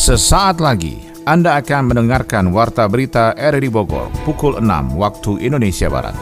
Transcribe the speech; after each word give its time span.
Sesaat 0.00 0.64
lagi 0.64 0.96
Anda 1.28 1.60
akan 1.60 1.92
mendengarkan 1.92 2.56
Warta 2.56 2.88
Berita 2.88 3.36
RRI 3.36 3.68
Bogor 3.68 4.08
pukul 4.24 4.56
6 4.56 4.96
waktu 4.96 5.44
Indonesia 5.44 5.92
Barat. 5.92 6.16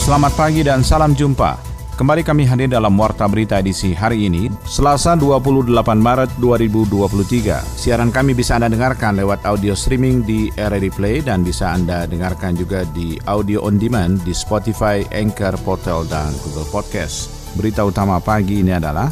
Selamat 0.00 0.32
pagi 0.32 0.64
dan 0.64 0.80
salam 0.80 1.12
jumpa. 1.12 1.71
Kembali 2.02 2.26
kami 2.26 2.42
hadir 2.50 2.66
dalam 2.66 2.98
Warta 2.98 3.30
Berita 3.30 3.62
edisi 3.62 3.94
hari 3.94 4.26
ini, 4.26 4.50
Selasa 4.66 5.14
28 5.14 5.70
Maret 6.02 6.34
2023. 6.42 7.62
Siaran 7.78 8.10
kami 8.10 8.34
bisa 8.34 8.58
Anda 8.58 8.66
dengarkan 8.66 9.22
lewat 9.22 9.46
audio 9.46 9.70
streaming 9.70 10.26
di 10.26 10.50
RRI 10.58 10.90
Play 10.90 11.22
dan 11.22 11.46
bisa 11.46 11.70
Anda 11.70 12.10
dengarkan 12.10 12.58
juga 12.58 12.82
di 12.90 13.22
audio 13.30 13.62
on 13.62 13.78
demand 13.78 14.18
di 14.26 14.34
Spotify, 14.34 15.06
Anchor, 15.14 15.54
Portal, 15.62 16.02
dan 16.10 16.34
Google 16.42 16.66
Podcast. 16.74 17.30
Berita 17.54 17.86
utama 17.86 18.18
pagi 18.18 18.66
ini 18.66 18.74
adalah 18.74 19.06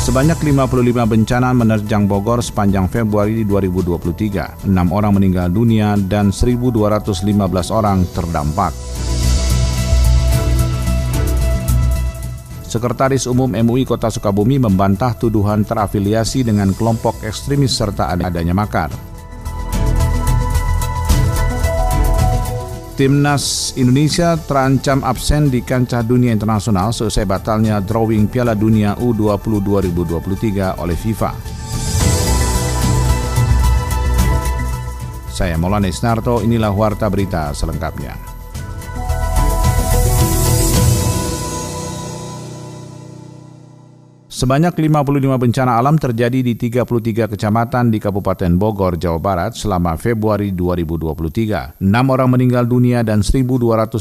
Sebanyak 0.00 0.40
55 0.40 0.96
bencana 0.96 1.52
menerjang 1.52 2.08
Bogor 2.08 2.40
sepanjang 2.40 2.88
Februari 2.88 3.44
2023. 3.44 4.64
Enam 4.64 4.96
orang 4.96 5.12
meninggal 5.12 5.52
dunia 5.52 5.92
dan 6.00 6.32
1.215 6.32 7.20
orang 7.68 8.08
terdampak. 8.08 8.72
Sekretaris 12.64 13.28
Umum 13.28 13.52
MUI 13.52 13.84
Kota 13.84 14.08
Sukabumi 14.08 14.56
membantah 14.56 15.12
tuduhan 15.12 15.68
terafiliasi 15.68 16.48
dengan 16.48 16.72
kelompok 16.72 17.20
ekstremis 17.20 17.76
serta 17.76 18.08
adanya 18.08 18.56
makar. 18.56 19.09
Timnas 23.00 23.72
Indonesia 23.80 24.36
terancam 24.36 25.00
absen 25.00 25.48
di 25.48 25.64
kancah 25.64 26.04
dunia 26.04 26.36
internasional 26.36 26.92
selesai 26.92 27.24
batalnya 27.24 27.80
drawing 27.80 28.28
Piala 28.28 28.52
Dunia 28.52 28.92
U20 29.00 29.40
2023 29.96 30.76
oleh 30.76 30.92
FIFA. 31.00 31.32
Saya 35.32 35.56
Maulana 35.56 35.88
Isnarto, 35.88 36.44
inilah 36.44 36.76
Warta 36.76 37.08
Berita 37.08 37.56
selengkapnya. 37.56 38.29
Sebanyak 44.40 44.72
55 44.72 45.36
bencana 45.36 45.76
alam 45.76 46.00
terjadi 46.00 46.40
di 46.40 46.56
33 46.56 47.28
kecamatan 47.28 47.92
di 47.92 48.00
Kabupaten 48.00 48.56
Bogor, 48.56 48.96
Jawa 48.96 49.20
Barat 49.20 49.52
selama 49.52 50.00
Februari 50.00 50.56
2023. 50.56 51.76
6 51.76 51.84
orang 51.84 52.28
meninggal 52.32 52.64
dunia 52.64 53.04
dan 53.04 53.20
1.215 53.20 54.00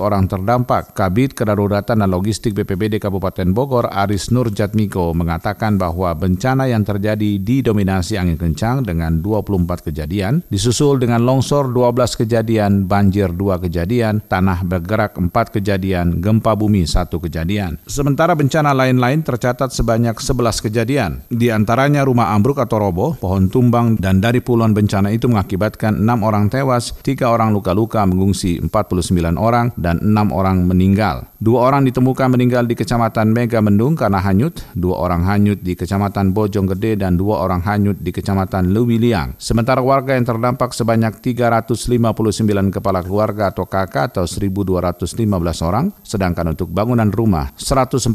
orang 0.00 0.24
terdampak. 0.24 0.96
Kabit 0.96 1.36
Kedaruratan 1.36 2.00
dan 2.00 2.08
Logistik 2.08 2.56
BPBD 2.56 2.96
Kabupaten 2.96 3.52
Bogor, 3.52 3.92
Aris 3.92 4.32
Nurjatmiko, 4.32 5.12
mengatakan 5.12 5.76
bahwa 5.76 6.16
bencana 6.16 6.64
yang 6.64 6.80
terjadi 6.80 7.36
didominasi 7.36 8.16
angin 8.16 8.40
kencang 8.40 8.88
dengan 8.88 9.20
24 9.20 9.84
kejadian, 9.84 10.48
disusul 10.48 10.96
dengan 10.96 11.28
longsor 11.28 11.68
12 11.68 12.24
kejadian, 12.24 12.88
banjir 12.88 13.36
2 13.36 13.60
kejadian, 13.68 14.24
tanah 14.24 14.64
bergerak 14.64 15.20
4 15.20 15.28
kejadian, 15.28 16.24
gempa 16.24 16.56
bumi 16.56 16.88
1 16.88 17.20
kejadian. 17.20 17.76
Sementara 17.84 18.32
bencana 18.32 18.72
lain-lain 18.72 19.20
tercatat 19.20 19.73
sebanyak 19.74 20.14
11 20.14 20.62
kejadian. 20.62 21.26
Di 21.26 21.50
antaranya 21.50 22.06
rumah 22.06 22.30
ambruk 22.30 22.62
atau 22.62 22.78
roboh, 22.78 23.18
pohon 23.18 23.50
tumbang, 23.50 23.98
dan 23.98 24.22
dari 24.22 24.38
puluhan 24.38 24.70
bencana 24.70 25.10
itu 25.10 25.26
mengakibatkan 25.26 25.98
6 25.98 26.22
orang 26.22 26.46
tewas, 26.46 26.94
3 27.02 27.26
orang 27.26 27.50
luka-luka 27.50 28.06
mengungsi 28.06 28.62
49 28.62 29.34
orang, 29.34 29.74
dan 29.74 29.98
6 29.98 30.30
orang 30.30 30.62
meninggal. 30.62 31.26
Dua 31.44 31.68
orang 31.68 31.84
ditemukan 31.84 32.32
meninggal 32.32 32.64
di 32.64 32.72
Kecamatan 32.72 33.28
Mega 33.28 33.60
Mendung 33.60 33.92
karena 33.92 34.16
hanyut, 34.16 34.64
dua 34.72 34.96
orang 34.96 35.28
hanyut 35.28 35.60
di 35.60 35.76
Kecamatan 35.76 36.32
Bojonggede, 36.32 36.96
dan 36.96 37.20
dua 37.20 37.44
orang 37.44 37.60
hanyut 37.60 38.00
di 38.00 38.16
Kecamatan 38.16 38.72
Lewiliang. 38.72 39.36
Sementara 39.36 39.84
warga 39.84 40.16
yang 40.16 40.24
terdampak 40.24 40.72
sebanyak 40.72 41.20
359 41.20 42.72
kepala 42.72 43.04
keluarga 43.04 43.52
atau 43.52 43.68
KK 43.68 44.16
atau 44.16 44.24
1.215 44.24 45.68
orang, 45.68 45.92
sedangkan 46.00 46.56
untuk 46.56 46.72
bangunan 46.72 47.12
rumah 47.12 47.52
147 47.60 48.08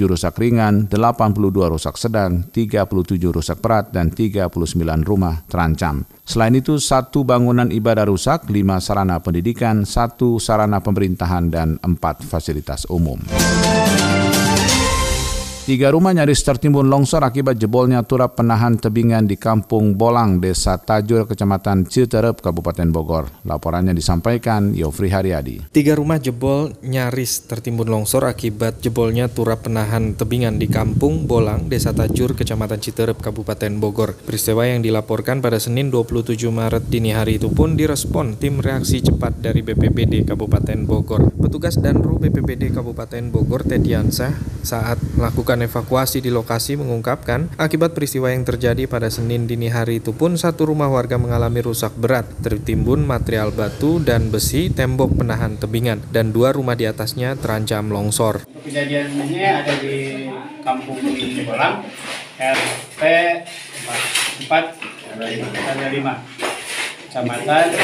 rusak 0.00 0.40
ringan, 0.40 0.88
82 0.88 1.68
rusak 1.68 2.00
sedang, 2.00 2.48
37 2.48 3.28
rusak 3.28 3.60
berat, 3.60 3.92
dan 3.92 4.08
39 4.08 5.04
rumah 5.04 5.44
terancam. 5.52 6.08
Selain 6.24 6.54
itu, 6.56 6.80
satu 6.80 7.28
bangunan 7.28 7.68
ibadah 7.68 8.06
rusak, 8.08 8.48
lima 8.48 8.78
sarana 8.80 9.18
pendidikan, 9.20 9.82
satu 9.82 10.38
sarana 10.40 10.78
pemerintahan, 10.80 11.50
dan 11.50 11.76
empat 11.82 12.22
fasilitas 12.22 12.69
umum. 12.88 13.18
Tiga 15.70 15.94
rumah 15.94 16.10
nyaris 16.10 16.42
tertimbun 16.42 16.90
longsor 16.90 17.22
akibat 17.22 17.54
jebolnya 17.54 18.02
turap 18.02 18.34
penahan 18.34 18.74
tebingan 18.74 19.30
di 19.30 19.38
Kampung 19.38 19.94
Bolang, 19.94 20.42
Desa 20.42 20.74
Tajur, 20.82 21.30
Kecamatan 21.30 21.86
Citerep, 21.86 22.42
Kabupaten 22.42 22.90
Bogor. 22.90 23.30
Laporannya 23.46 23.94
disampaikan 23.94 24.74
Yofri 24.74 25.14
Haryadi. 25.14 25.70
Tiga 25.70 25.94
rumah 25.94 26.18
jebol 26.18 26.74
nyaris 26.82 27.46
tertimbun 27.46 27.86
longsor 27.86 28.26
akibat 28.26 28.82
jebolnya 28.82 29.30
turap 29.30 29.62
penahan 29.62 30.18
tebingan 30.18 30.58
di 30.58 30.66
Kampung 30.66 31.30
Bolang, 31.30 31.70
Desa 31.70 31.94
Tajur, 31.94 32.34
Kecamatan 32.34 32.82
Citerep, 32.82 33.22
Kabupaten 33.22 33.70
Bogor. 33.78 34.18
Peristiwa 34.26 34.66
yang 34.66 34.82
dilaporkan 34.82 35.38
pada 35.38 35.62
Senin 35.62 35.94
27 35.94 36.50
Maret 36.50 36.90
dini 36.90 37.14
hari 37.14 37.38
itu 37.38 37.46
pun 37.46 37.78
direspon 37.78 38.34
tim 38.42 38.58
reaksi 38.58 39.06
cepat 39.06 39.38
dari 39.38 39.62
BPBD 39.62 40.26
Kabupaten 40.26 40.82
Bogor. 40.82 41.30
Petugas 41.38 41.78
dan 41.78 42.02
Ru 42.02 42.18
BPBD 42.18 42.74
Kabupaten 42.74 43.30
Bogor, 43.30 43.62
Tediansah, 43.62 44.34
saat 44.66 44.98
melakukan 45.14 45.59
evakuasi 45.64 46.24
di 46.24 46.32
lokasi 46.32 46.76
mengungkapkan, 46.76 47.52
akibat 47.60 47.96
peristiwa 47.96 48.32
yang 48.32 48.44
terjadi 48.44 48.84
pada 48.88 49.08
Senin 49.08 49.44
dini 49.44 49.68
hari 49.72 50.00
itu 50.02 50.12
pun 50.12 50.36
satu 50.36 50.68
rumah 50.68 50.88
warga 50.88 51.16
mengalami 51.16 51.64
rusak 51.64 51.94
berat, 51.96 52.28
tertimbun 52.40 53.04
material 53.04 53.52
batu 53.52 54.00
dan 54.02 54.28
besi 54.28 54.72
tembok 54.72 55.16
penahan 55.20 55.60
tebingan, 55.60 56.04
dan 56.10 56.32
dua 56.34 56.52
rumah 56.52 56.74
di 56.74 56.88
atasnya 56.88 57.36
terancam 57.38 57.88
longsor. 57.92 58.44
Kejadian 58.66 59.16
ini 59.16 59.40
ada 59.44 59.74
di 59.78 60.28
Kampung 60.60 61.00
Bolang, 61.48 61.84
RT 62.40 63.02
4 64.48 64.48
RW 65.20 65.84
5 66.00 66.49
Kecamatan 67.10 67.74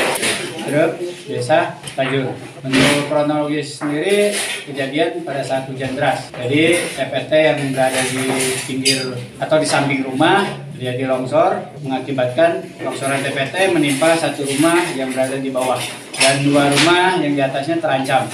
Grep, 0.71 1.03
Desa 1.27 1.75
Tajur. 1.99 2.31
Untuk 2.63 3.11
kronologis 3.11 3.83
sendiri, 3.83 4.31
kejadian 4.71 5.27
pada 5.27 5.43
saat 5.43 5.67
hujan 5.67 5.99
deras. 5.99 6.31
Jadi 6.31 6.79
TPT 6.95 7.33
yang 7.35 7.59
berada 7.75 8.01
di 8.07 8.23
pinggir 8.71 9.19
atau 9.43 9.59
di 9.59 9.67
samping 9.67 10.07
rumah 10.07 10.47
terjadi 10.79 11.11
longsor 11.11 11.59
mengakibatkan 11.83 12.71
longsoran 12.79 13.19
TPT 13.27 13.75
menimpa 13.75 14.15
satu 14.15 14.47
rumah 14.47 14.79
yang 14.95 15.11
berada 15.11 15.43
di 15.43 15.51
bawah 15.51 15.83
dan 16.15 16.47
dua 16.47 16.71
rumah 16.71 17.19
yang 17.19 17.35
di 17.35 17.43
atasnya 17.43 17.83
terancam. 17.83 18.31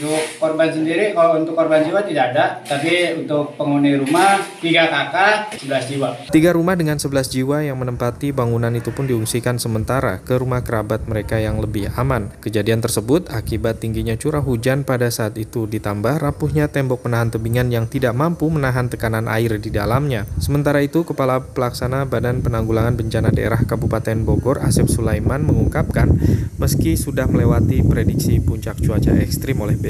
Untuk 0.00 0.40
korban 0.40 0.72
sendiri, 0.72 1.12
kalau 1.12 1.44
untuk 1.44 1.52
korban 1.52 1.84
jiwa 1.84 2.00
tidak 2.00 2.32
ada, 2.32 2.64
tapi 2.64 3.20
untuk 3.20 3.52
penghuni 3.60 4.00
rumah 4.00 4.40
tiga 4.56 4.88
kakak, 4.88 5.60
11 5.60 5.92
jiwa. 5.92 6.08
Tiga 6.32 6.56
rumah 6.56 6.72
dengan 6.72 6.96
11 6.96 7.28
jiwa 7.28 7.60
yang 7.60 7.76
menempati 7.76 8.32
bangunan 8.32 8.72
itu 8.72 8.96
pun 8.96 9.04
diungsikan 9.04 9.60
sementara 9.60 10.24
ke 10.24 10.40
rumah 10.40 10.64
kerabat 10.64 11.04
mereka 11.04 11.36
yang 11.36 11.60
lebih 11.60 11.92
aman. 12.00 12.32
Kejadian 12.40 12.80
tersebut 12.80 13.28
akibat 13.28 13.84
tingginya 13.84 14.16
curah 14.16 14.40
hujan 14.40 14.88
pada 14.88 15.12
saat 15.12 15.36
itu 15.36 15.68
ditambah 15.68 16.16
rapuhnya 16.16 16.72
tembok 16.72 17.04
penahan 17.04 17.28
tebingan 17.28 17.68
yang 17.68 17.84
tidak 17.84 18.16
mampu 18.16 18.48
menahan 18.48 18.88
tekanan 18.88 19.28
air 19.28 19.60
di 19.60 19.68
dalamnya. 19.68 20.24
Sementara 20.40 20.80
itu, 20.80 21.04
Kepala 21.04 21.44
Pelaksana 21.44 22.08
Badan 22.08 22.40
Penanggulangan 22.40 22.96
Bencana 22.96 23.28
Daerah 23.28 23.68
Kabupaten 23.68 24.24
Bogor, 24.24 24.64
Asep 24.64 24.88
Sulaiman 24.88 25.44
mengungkapkan, 25.44 26.08
meski 26.56 26.96
sudah 26.96 27.28
melewati 27.28 27.84
prediksi 27.84 28.40
puncak 28.40 28.80
cuaca 28.80 29.12
ekstrim 29.20 29.60
oleh 29.60 29.76
BMKG, 29.76 29.89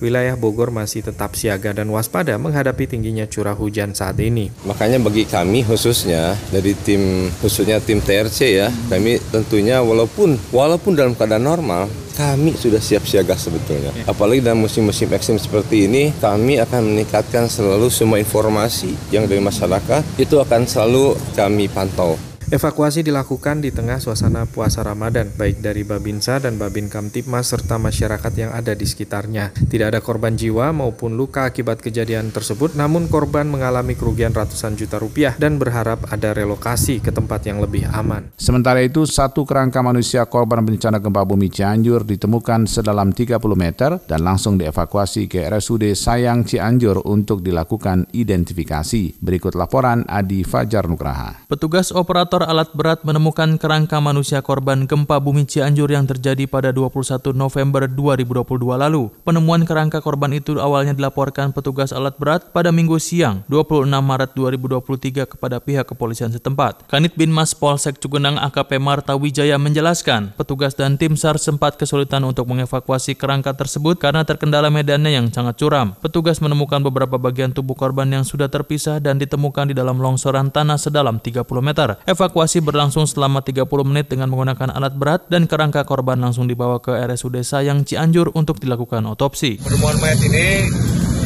wilayah 0.00 0.34
Bogor 0.34 0.72
masih 0.72 1.04
tetap 1.04 1.36
siaga 1.36 1.76
dan 1.76 1.92
waspada 1.92 2.34
menghadapi 2.40 2.88
tingginya 2.88 3.28
curah 3.28 3.54
hujan 3.54 3.92
saat 3.92 4.16
ini. 4.18 4.50
Makanya 4.64 4.98
bagi 4.98 5.28
kami 5.28 5.62
khususnya 5.62 6.34
dari 6.48 6.72
tim 6.74 7.28
khususnya 7.44 7.78
tim 7.78 8.00
TRC 8.00 8.38
ya, 8.56 8.68
kami 8.88 9.20
tentunya 9.30 9.84
walaupun 9.84 10.40
walaupun 10.50 10.96
dalam 10.96 11.12
keadaan 11.12 11.44
normal 11.44 11.86
kami 12.20 12.52
sudah 12.52 12.82
siap 12.82 13.08
siaga 13.08 13.32
sebetulnya. 13.32 13.96
Apalagi 14.04 14.44
dalam 14.44 14.60
musim-musim 14.60 15.08
ekstrim 15.08 15.40
seperti 15.40 15.88
ini, 15.88 16.12
kami 16.20 16.60
akan 16.60 16.92
meningkatkan 16.92 17.48
selalu 17.48 17.88
semua 17.88 18.20
informasi 18.20 18.92
yang 19.08 19.24
dari 19.24 19.40
masyarakat 19.40 20.20
itu 20.20 20.36
akan 20.36 20.68
selalu 20.68 21.16
kami 21.32 21.72
pantau. 21.72 22.29
Evakuasi 22.50 23.06
dilakukan 23.06 23.62
di 23.62 23.70
tengah 23.70 24.02
suasana 24.02 24.42
puasa 24.42 24.82
Ramadan, 24.82 25.30
baik 25.38 25.62
dari 25.62 25.86
Babinsa 25.86 26.42
dan 26.42 26.58
Babin 26.58 26.90
Kamtipmas 26.90 27.46
serta 27.46 27.78
masyarakat 27.78 28.32
yang 28.34 28.50
ada 28.50 28.74
di 28.74 28.82
sekitarnya. 28.82 29.54
Tidak 29.54 29.86
ada 29.86 30.02
korban 30.02 30.34
jiwa 30.34 30.74
maupun 30.74 31.14
luka 31.14 31.46
akibat 31.46 31.78
kejadian 31.78 32.34
tersebut, 32.34 32.74
namun 32.74 33.06
korban 33.06 33.46
mengalami 33.46 33.94
kerugian 33.94 34.34
ratusan 34.34 34.74
juta 34.74 34.98
rupiah 34.98 35.38
dan 35.38 35.62
berharap 35.62 36.10
ada 36.10 36.34
relokasi 36.34 36.98
ke 36.98 37.14
tempat 37.14 37.46
yang 37.46 37.62
lebih 37.62 37.86
aman. 37.86 38.34
Sementara 38.34 38.82
itu, 38.82 39.06
satu 39.06 39.46
kerangka 39.46 39.78
manusia 39.78 40.26
korban 40.26 40.66
bencana 40.66 40.98
gempa 40.98 41.22
bumi 41.22 41.54
Cianjur 41.54 42.02
ditemukan 42.02 42.66
sedalam 42.66 43.14
30 43.14 43.38
meter 43.54 44.02
dan 44.10 44.26
langsung 44.26 44.58
dievakuasi 44.58 45.30
ke 45.30 45.46
RSUD 45.46 45.94
Sayang 45.94 46.42
Cianjur 46.42 47.06
untuk 47.06 47.46
dilakukan 47.46 48.10
identifikasi. 48.10 49.22
Berikut 49.22 49.54
laporan 49.54 50.02
Adi 50.10 50.42
Fajar 50.42 50.90
Nugraha. 50.90 51.46
Petugas 51.46 51.94
operator 51.94 52.39
alat 52.46 52.70
berat 52.72 53.02
menemukan 53.02 53.58
kerangka 53.58 53.98
manusia 53.98 54.38
korban 54.44 54.86
gempa 54.86 55.16
bumi 55.18 55.48
Cianjur 55.48 55.88
yang 55.88 56.04
terjadi 56.04 56.44
pada 56.44 56.70
21 56.70 57.32
November 57.32 57.88
2022 57.88 58.76
lalu. 58.76 59.08
Penemuan 59.24 59.64
kerangka 59.64 60.04
korban 60.04 60.30
itu 60.36 60.60
awalnya 60.60 60.92
dilaporkan 60.92 61.50
petugas 61.50 61.90
alat 61.90 62.14
berat 62.20 62.52
pada 62.54 62.70
minggu 62.70 63.00
siang 63.00 63.42
26 63.48 63.88
Maret 63.88 64.30
2023 64.36 65.24
kepada 65.26 65.56
pihak 65.58 65.88
kepolisian 65.88 66.30
setempat. 66.30 66.86
Kanit 66.86 67.16
Binmas 67.16 67.52
Polsek 67.56 67.96
Cugenang 67.98 68.36
AKP 68.36 68.76
Marta 68.76 69.16
Wijaya 69.16 69.56
menjelaskan, 69.56 70.36
petugas 70.36 70.76
dan 70.76 71.00
tim 71.00 71.16
SAR 71.16 71.40
sempat 71.40 71.80
kesulitan 71.80 72.22
untuk 72.22 72.46
mengevakuasi 72.46 73.16
kerangka 73.16 73.56
tersebut 73.56 73.96
karena 73.98 74.22
terkendala 74.22 74.70
medannya 74.70 75.16
yang 75.16 75.26
sangat 75.32 75.56
curam. 75.58 75.98
Petugas 75.98 76.38
menemukan 76.38 76.80
beberapa 76.84 77.18
bagian 77.18 77.50
tubuh 77.50 77.74
korban 77.74 78.06
yang 78.06 78.22
sudah 78.22 78.46
terpisah 78.46 79.02
dan 79.02 79.18
ditemukan 79.18 79.72
di 79.72 79.74
dalam 79.74 79.98
longsoran 79.98 80.52
tanah 80.54 80.78
sedalam 80.78 81.18
30 81.18 81.42
meter. 81.64 81.98
Evakuasi 82.04 82.29
Evakuasi 82.30 82.62
berlangsung 82.62 83.10
selama 83.10 83.42
30 83.42 83.66
menit 83.82 84.06
dengan 84.06 84.30
menggunakan 84.30 84.70
alat 84.70 84.94
berat 84.94 85.26
dan 85.26 85.50
kerangka 85.50 85.82
korban 85.82 86.14
langsung 86.14 86.46
dibawa 86.46 86.78
ke 86.78 86.94
RSUD 86.94 87.42
Sayang 87.42 87.82
Cianjur 87.82 88.30
untuk 88.38 88.62
dilakukan 88.62 89.02
otopsi. 89.10 89.58
Penemuan 89.58 89.98
mayat 89.98 90.22
ini 90.22 90.62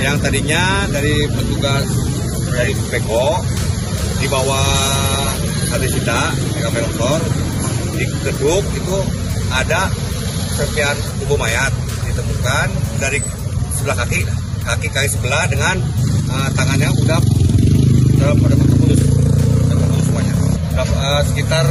yang 0.01 0.17
tadinya 0.17 0.89
dari 0.89 1.29
petugas 1.29 1.85
dari 2.49 2.73
Peko 2.89 3.37
dibawa 4.25 4.65
Hadesita, 5.77 6.33
TKP 6.57 6.73
Longsor, 6.73 7.21
di 8.01 8.05
gedung 8.25 8.65
itu 8.73 8.97
ada 9.53 9.93
serpian 10.57 10.97
tubuh 11.21 11.37
mayat 11.37 11.69
ditemukan 12.09 12.67
dari 12.97 13.21
sebelah 13.77 13.97
kaki, 14.01 14.25
kaki 14.65 14.89
kaki 14.89 15.09
sebelah 15.13 15.45
dengan 15.53 15.77
uh, 16.33 16.49
tangannya 16.57 16.89
udah 16.97 17.21
dalam 18.17 18.64
uh, 20.83 21.23
sekitar 21.27 21.65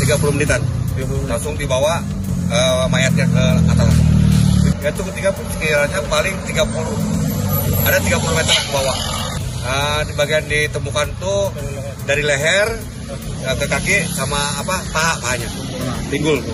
30 0.00 0.34
menitan. 0.34 0.62
Langsung 1.28 1.56
dibawa 1.56 2.00
uh, 2.48 2.84
mayatnya 2.88 3.28
ke 3.28 3.44
atas. 3.68 3.88
Ya 4.82 4.90
itu 4.90 5.02
ketika 5.14 5.30
sekiranya 5.54 6.00
paling 6.10 6.36
30 6.48 6.58
ada 7.86 7.98
30 7.98 8.38
meter 8.38 8.56
ke 8.56 8.70
bawah. 8.74 8.98
Uh, 9.62 10.00
di 10.10 10.12
bagian 10.18 10.44
ditemukan 10.50 11.06
tuh 11.22 11.54
dari 12.02 12.26
leher 12.26 12.66
ke 13.42 13.66
kaki 13.66 13.96
sama 14.10 14.38
apa 14.58 14.76
paha 14.90 15.14
pahanya. 15.22 15.48
Tinggul. 16.12 16.44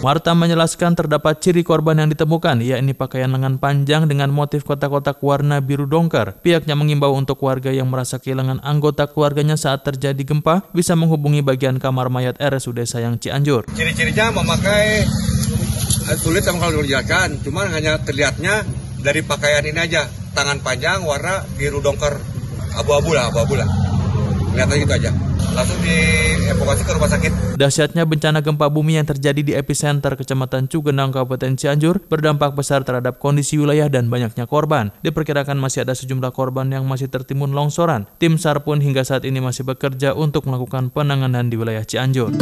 Marta 0.00 0.32
menjelaskan 0.32 0.96
terdapat 0.96 1.36
ciri 1.44 1.60
korban 1.60 2.00
yang 2.00 2.08
ditemukan, 2.08 2.64
yakni 2.64 2.96
pakaian 2.96 3.28
lengan 3.28 3.60
panjang 3.60 4.08
dengan 4.08 4.32
motif 4.32 4.64
kotak-kotak 4.64 5.20
warna 5.20 5.60
biru 5.60 5.84
dongker. 5.84 6.40
Pihaknya 6.40 6.72
mengimbau 6.72 7.12
untuk 7.12 7.36
warga 7.44 7.68
yang 7.68 7.92
merasa 7.92 8.16
kehilangan 8.16 8.64
anggota 8.64 9.04
keluarganya 9.04 9.60
saat 9.60 9.84
terjadi 9.84 10.24
gempa 10.24 10.64
bisa 10.72 10.96
menghubungi 10.96 11.44
bagian 11.44 11.76
kamar 11.76 12.08
mayat 12.08 12.40
RSUD 12.40 12.88
Sayang 12.88 13.20
Cianjur. 13.20 13.68
Ciri-cirinya 13.76 14.32
memakai 14.32 15.04
eh, 16.08 16.16
sulit 16.16 16.40
sama 16.40 16.64
kalau 16.64 16.80
dijelaskan, 16.80 17.44
cuma 17.44 17.68
hanya 17.68 18.00
terlihatnya 18.00 18.64
dari 19.04 19.20
pakaian 19.20 19.62
ini 19.68 19.76
aja, 19.76 20.08
tangan 20.32 20.64
panjang 20.64 21.04
warna 21.04 21.44
biru 21.60 21.84
dongker, 21.84 22.16
abu-abu 22.80 23.12
lah, 23.12 23.28
abu-abu 23.28 23.60
lah. 23.60 23.91
Kelihatannya 24.52 24.84
gitu 24.84 24.94
aja 24.94 25.10
langsung 25.52 25.78
dievakuasi 25.84 26.82
ke 26.84 26.92
rumah 26.96 27.10
sakit. 27.12 27.32
Dahsyatnya 27.60 28.04
bencana 28.08 28.40
gempa 28.40 28.66
bumi 28.72 28.96
yang 28.96 29.06
terjadi 29.06 29.40
di 29.44 29.52
epicenter 29.52 30.16
Kecamatan 30.16 30.66
Cugenang, 30.66 31.12
Kabupaten 31.12 31.54
Cianjur 31.56 32.00
berdampak 32.08 32.56
besar 32.56 32.82
terhadap 32.82 33.20
kondisi 33.20 33.60
wilayah 33.60 33.86
dan 33.92 34.08
banyaknya 34.08 34.48
korban. 34.48 34.90
Diperkirakan 35.04 35.60
masih 35.60 35.84
ada 35.84 35.92
sejumlah 35.92 36.32
korban 36.32 36.68
yang 36.72 36.88
masih 36.88 37.12
tertimbun 37.12 37.52
longsoran. 37.52 38.08
Tim 38.16 38.40
SAR 38.40 38.64
pun 38.64 38.80
hingga 38.80 39.04
saat 39.04 39.28
ini 39.28 39.38
masih 39.44 39.68
bekerja 39.68 40.16
untuk 40.16 40.48
melakukan 40.48 40.88
penanganan 40.88 41.52
di 41.52 41.56
wilayah 41.60 41.84
Cianjur. 41.84 42.32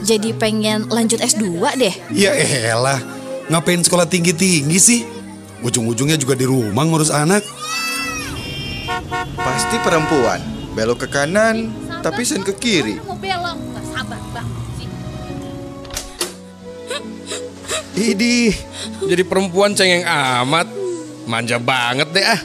Jadi 0.00 0.34
pengen 0.34 0.90
lanjut 0.90 1.22
S2 1.22 1.46
deh? 1.78 1.94
Ya 2.10 2.34
elah, 2.34 2.98
ngapain 3.46 3.78
sekolah 3.78 4.10
tinggi-tinggi 4.10 4.78
sih? 4.82 5.19
Ujung-ujungnya 5.60 6.16
juga 6.16 6.32
di 6.32 6.48
rumah 6.48 6.88
ngurus 6.88 7.12
anak. 7.12 7.44
Pasti 9.36 9.76
perempuan. 9.84 10.40
Belok 10.72 11.04
ke 11.04 11.08
kanan, 11.10 11.68
tapi 12.00 12.24
sen 12.24 12.40
ke 12.40 12.54
kiri. 12.56 12.96
Idih, 18.00 18.56
jadi 19.04 19.22
perempuan 19.28 19.76
cengeng 19.76 20.08
amat. 20.08 20.64
Manja 21.28 21.60
banget 21.60 22.08
deh 22.16 22.24
ah. 22.24 22.40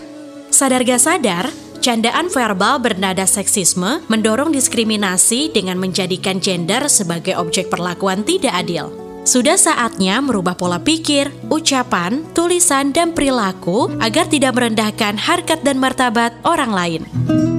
Sadar 0.52 0.84
gak 0.84 1.00
sadar, 1.00 1.46
candaan 1.80 2.28
verbal 2.28 2.84
bernada 2.84 3.24
seksisme 3.24 4.04
mendorong 4.12 4.52
diskriminasi 4.52 5.56
dengan 5.56 5.80
menjadikan 5.80 6.44
gender 6.44 6.92
sebagai 6.92 7.40
objek 7.40 7.72
perlakuan 7.72 8.28
tidak 8.28 8.52
adil. 8.52 9.05
Sudah 9.26 9.58
saatnya 9.58 10.22
merubah 10.22 10.54
pola 10.54 10.78
pikir, 10.78 11.34
ucapan, 11.50 12.22
tulisan, 12.38 12.94
dan 12.94 13.10
perilaku 13.10 13.90
agar 13.98 14.30
tidak 14.30 14.54
merendahkan 14.54 15.18
harkat 15.18 15.66
dan 15.66 15.82
martabat 15.82 16.38
orang 16.46 16.70
lain. 16.70 17.55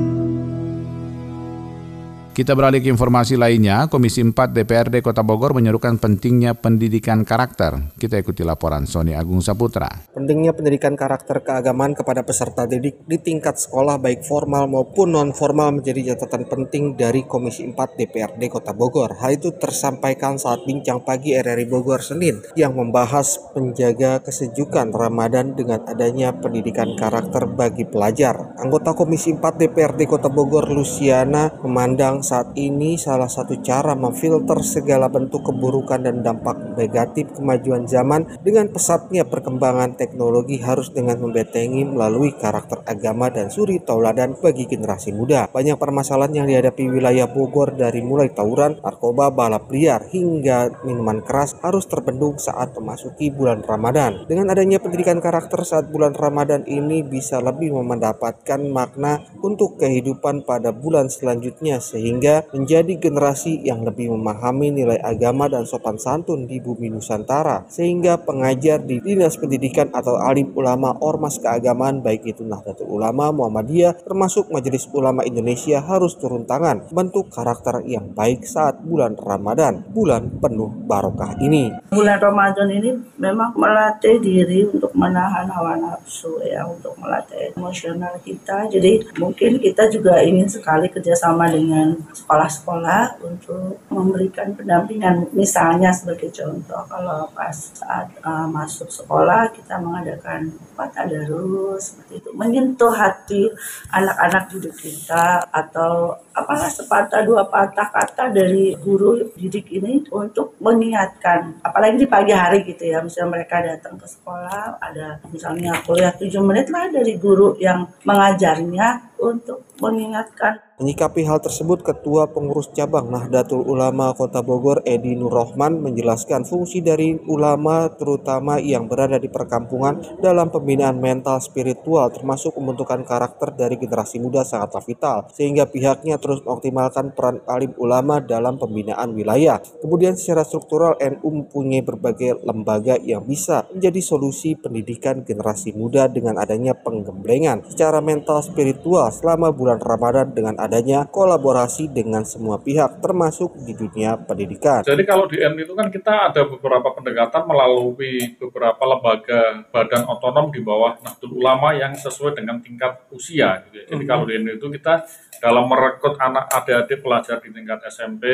Kita 2.36 2.52
beralih 2.52 2.84
ke 2.84 2.92
informasi 2.92 3.40
lainnya, 3.40 3.88
Komisi 3.88 4.20
4 4.20 4.52
DPRD 4.52 5.00
Kota 5.00 5.24
Bogor 5.24 5.56
menyerukan 5.56 5.96
pentingnya 5.96 6.52
pendidikan 6.52 7.24
karakter. 7.24 7.96
Kita 7.96 8.20
ikuti 8.20 8.44
laporan 8.44 8.84
Sony 8.84 9.16
Agung 9.16 9.40
Saputra. 9.40 9.88
Pentingnya 10.12 10.52
pendidikan 10.52 11.00
karakter 11.00 11.40
keagamaan 11.40 11.96
kepada 11.96 12.28
peserta 12.28 12.68
didik 12.68 13.08
di 13.08 13.16
tingkat 13.24 13.56
sekolah 13.56 13.96
baik 13.96 14.20
formal 14.20 14.68
maupun 14.68 15.16
non-formal 15.16 15.80
menjadi 15.80 16.12
catatan 16.12 16.44
penting 16.44 16.92
dari 16.92 17.24
Komisi 17.24 17.64
4 17.64 17.72
DPRD 17.72 18.52
Kota 18.52 18.76
Bogor. 18.76 19.16
Hal 19.16 19.40
itu 19.40 19.56
tersampaikan 19.56 20.36
saat 20.36 20.60
bincang 20.68 21.08
pagi 21.08 21.32
RRI 21.32 21.64
Bogor 21.64 22.04
Senin 22.04 22.44
yang 22.52 22.76
membahas 22.76 23.40
penjaga 23.56 24.20
kesejukan 24.20 24.92
Ramadan 24.92 25.56
dengan 25.56 25.88
adanya 25.88 26.36
pendidikan 26.36 27.00
karakter 27.00 27.48
bagi 27.48 27.88
pelajar. 27.88 28.52
Anggota 28.60 28.92
Komisi 28.92 29.32
4 29.32 29.40
DPRD 29.56 30.04
Kota 30.04 30.28
Bogor 30.28 30.68
Luciana 30.68 31.48
memandang 31.64 32.25
saat 32.26 32.50
ini 32.58 32.98
salah 32.98 33.30
satu 33.30 33.62
cara 33.62 33.94
memfilter 33.94 34.58
segala 34.66 35.06
bentuk 35.06 35.46
keburukan 35.46 36.02
dan 36.02 36.26
dampak 36.26 36.74
negatif 36.74 37.30
kemajuan 37.38 37.86
zaman 37.86 38.26
dengan 38.42 38.66
pesatnya 38.66 39.22
perkembangan 39.22 39.94
teknologi 39.94 40.58
harus 40.58 40.90
dengan 40.90 41.22
membetengi 41.22 41.86
melalui 41.86 42.34
karakter 42.34 42.82
agama 42.82 43.30
dan 43.30 43.46
suri 43.46 43.78
tauladan 43.78 44.34
bagi 44.42 44.66
generasi 44.66 45.14
muda. 45.14 45.46
Banyak 45.54 45.78
permasalahan 45.78 46.42
yang 46.42 46.46
dihadapi 46.50 46.90
wilayah 46.90 47.30
Bogor 47.30 47.78
dari 47.78 48.02
mulai 48.02 48.34
tawuran, 48.34 48.82
narkoba, 48.82 49.30
balap 49.30 49.70
liar 49.70 50.02
hingga 50.10 50.82
minuman 50.82 51.22
keras 51.22 51.54
harus 51.62 51.86
terbendung 51.86 52.42
saat 52.42 52.74
memasuki 52.74 53.30
bulan 53.30 53.62
Ramadan. 53.62 54.26
Dengan 54.26 54.50
adanya 54.50 54.82
pendidikan 54.82 55.22
karakter 55.22 55.62
saat 55.62 55.86
bulan 55.94 56.18
Ramadan 56.18 56.66
ini 56.66 57.06
bisa 57.06 57.38
lebih 57.38 57.70
mendapatkan 57.76 58.60
makna 58.66 59.22
untuk 59.44 59.78
kehidupan 59.78 60.42
pada 60.42 60.74
bulan 60.74 61.06
selanjutnya 61.06 61.78
sehingga 61.78 62.15
sehingga 62.16 62.48
menjadi 62.56 62.96
generasi 62.96 63.60
yang 63.60 63.84
lebih 63.84 64.08
memahami 64.16 64.72
nilai 64.72 64.96
agama 65.04 65.52
dan 65.52 65.68
sopan 65.68 66.00
santun 66.00 66.48
di 66.48 66.64
bumi 66.64 66.88
Nusantara 66.88 67.68
sehingga 67.68 68.16
pengajar 68.16 68.80
di 68.80 69.04
Dinas 69.04 69.36
Pendidikan 69.36 69.92
atau 69.92 70.16
alim 70.16 70.48
ulama 70.56 70.96
ormas 71.04 71.36
keagamaan 71.36 72.00
baik 72.00 72.24
itu 72.24 72.40
Nahdlatul 72.40 72.88
Ulama 72.88 73.36
Muhammadiyah 73.36 74.00
termasuk 74.00 74.48
Majelis 74.48 74.88
Ulama 74.96 75.28
Indonesia 75.28 75.84
harus 75.84 76.16
turun 76.16 76.48
tangan 76.48 76.88
bentuk 76.88 77.28
karakter 77.28 77.84
yang 77.84 78.16
baik 78.16 78.48
saat 78.48 78.80
bulan 78.80 79.12
Ramadan 79.20 79.84
bulan 79.92 80.40
penuh 80.40 80.72
barokah 80.88 81.36
ini. 81.44 81.68
Bulan 81.92 82.16
Ramadan 82.16 82.72
ini 82.72 82.96
memang 83.20 83.52
melatih 83.60 84.16
diri 84.24 84.64
untuk 84.64 84.96
menahan 84.96 85.52
hawa 85.52 85.76
nafsu 85.76 86.40
ya 86.40 86.64
untuk 86.64 86.96
melatih 86.96 87.52
emosional 87.52 88.16
kita. 88.24 88.72
Jadi 88.72 89.04
mungkin 89.20 89.60
kita 89.60 89.92
juga 89.92 90.24
ingin 90.24 90.48
sekali 90.48 90.88
kerjasama 90.88 91.52
dengan 91.52 92.05
sekolah-sekolah 92.12 93.22
untuk 93.24 93.80
memberikan 93.88 94.52
pendampingan. 94.54 95.30
Misalnya 95.32 95.90
sebagai 95.90 96.30
contoh, 96.30 96.82
kalau 96.86 97.26
pas 97.32 97.54
saat 97.54 98.10
uh, 98.22 98.46
masuk 98.46 98.90
sekolah 98.90 99.50
kita 99.54 99.80
mengadakan 99.80 100.52
tadarus 100.76 101.96
seperti 101.96 102.20
itu, 102.20 102.30
menyentuh 102.36 102.92
hati 102.92 103.48
anak-anak 103.90 104.52
didik 104.52 104.76
kita 104.76 105.40
atau 105.48 106.14
apalah 106.36 106.68
sepatah 106.68 107.24
dua 107.24 107.48
patah 107.48 107.88
kata 107.88 108.28
dari 108.28 108.76
guru 108.76 109.24
didik 109.32 109.72
ini 109.72 110.04
untuk 110.12 110.52
mengingatkan, 110.60 111.64
apalagi 111.64 112.04
di 112.04 112.08
pagi 112.08 112.36
hari 112.36 112.60
gitu 112.68 112.84
ya, 112.84 113.00
misalnya 113.00 113.40
mereka 113.40 113.64
datang 113.64 113.96
ke 113.96 114.04
sekolah, 114.04 114.76
ada 114.76 115.16
misalnya 115.32 115.72
kuliah 115.88 116.12
tujuh 116.12 116.44
menit 116.44 116.68
lah 116.68 116.92
dari 116.92 117.16
guru 117.16 117.56
yang 117.56 117.88
mengajarnya 118.04 119.15
untuk 119.20 119.64
mengingatkan 119.80 120.66
Menyikapi 120.76 121.24
hal 121.24 121.40
tersebut, 121.40 121.80
Ketua 121.80 122.28
Pengurus 122.28 122.68
Cabang 122.76 123.08
Nahdlatul 123.08 123.64
Ulama 123.64 124.12
Kota 124.12 124.44
Bogor 124.44 124.84
Edi 124.84 125.16
Nurrohman 125.16 125.80
menjelaskan 125.80 126.44
fungsi 126.44 126.84
dari 126.84 127.16
ulama 127.32 127.88
terutama 127.96 128.60
yang 128.60 128.84
berada 128.84 129.16
di 129.16 129.32
perkampungan 129.32 130.20
dalam 130.20 130.52
pembinaan 130.52 131.00
mental 131.00 131.40
spiritual 131.40 132.12
termasuk 132.12 132.60
pembentukan 132.60 133.08
karakter 133.08 133.56
dari 133.56 133.80
generasi 133.80 134.20
muda 134.20 134.44
sangatlah 134.44 134.84
vital 134.84 135.32
sehingga 135.32 135.64
pihaknya 135.64 136.20
terus 136.20 136.44
mengoptimalkan 136.44 137.16
peran 137.16 137.40
alim 137.48 137.72
ulama 137.80 138.20
dalam 138.20 138.60
pembinaan 138.60 139.16
wilayah. 139.16 139.56
Kemudian 139.80 140.20
secara 140.20 140.44
struktural 140.44 141.00
NU 141.00 141.24
mempunyai 141.24 141.80
berbagai 141.80 142.44
lembaga 142.44 143.00
yang 143.00 143.24
bisa 143.24 143.64
menjadi 143.72 144.04
solusi 144.04 144.60
pendidikan 144.60 145.24
generasi 145.24 145.72
muda 145.72 146.04
dengan 146.04 146.36
adanya 146.36 146.76
penggemblengan 146.76 147.64
secara 147.64 148.04
mental 148.04 148.44
spiritual 148.44 149.05
selama 149.10 149.54
bulan 149.54 149.78
Ramadan 149.80 150.32
dengan 150.34 150.54
adanya 150.58 151.06
kolaborasi 151.08 151.90
dengan 151.90 152.26
semua 152.26 152.58
pihak 152.60 153.00
termasuk 153.00 153.54
di 153.62 153.72
dunia 153.72 154.18
pendidikan. 154.20 154.82
Jadi 154.84 155.02
kalau 155.06 155.26
di 155.30 155.40
NU 155.40 155.62
itu 155.64 155.74
kan 155.74 155.88
kita 155.88 156.32
ada 156.32 156.42
beberapa 156.44 156.92
pendekatan 156.92 157.46
melalui 157.46 158.36
beberapa 158.36 158.82
lembaga 158.82 159.66
badan 159.70 160.04
otonom 160.10 160.50
di 160.50 160.60
bawah 160.60 160.98
Nahdlatul 161.00 161.38
Ulama 161.38 161.72
yang 161.76 161.94
sesuai 161.94 162.36
dengan 162.38 162.58
tingkat 162.60 163.06
usia. 163.12 163.62
Gitu 163.68 163.76
ya. 163.82 163.84
Jadi 163.94 164.04
hmm. 164.04 164.10
kalau 164.10 164.24
di 164.26 164.34
NU 164.40 164.52
itu 164.58 164.66
kita 164.80 164.94
dalam 165.40 165.64
merekrut 165.68 166.16
anak 166.16 166.48
adik-adik 166.50 167.04
pelajar 167.04 167.36
di 167.40 167.52
tingkat 167.52 167.80
SMP, 167.92 168.24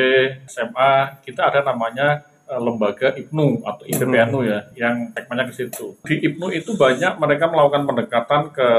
SMA, 0.47 1.21
kita 1.21 1.51
ada 1.51 1.59
namanya 1.67 2.32
lembaga 2.59 3.13
IPNU 3.15 3.63
atau 3.63 3.83
IPPNU 3.87 4.39
ya 4.45 4.59
yang 4.77 5.09
segmennya 5.13 5.45
ke 5.49 5.53
situ. 5.53 5.97
Di 6.03 6.15
IPNU 6.21 6.47
itu 6.53 6.73
banyak 6.73 7.17
mereka 7.17 7.49
melakukan 7.49 7.83
pendekatan 7.87 8.41
ke 8.53 8.69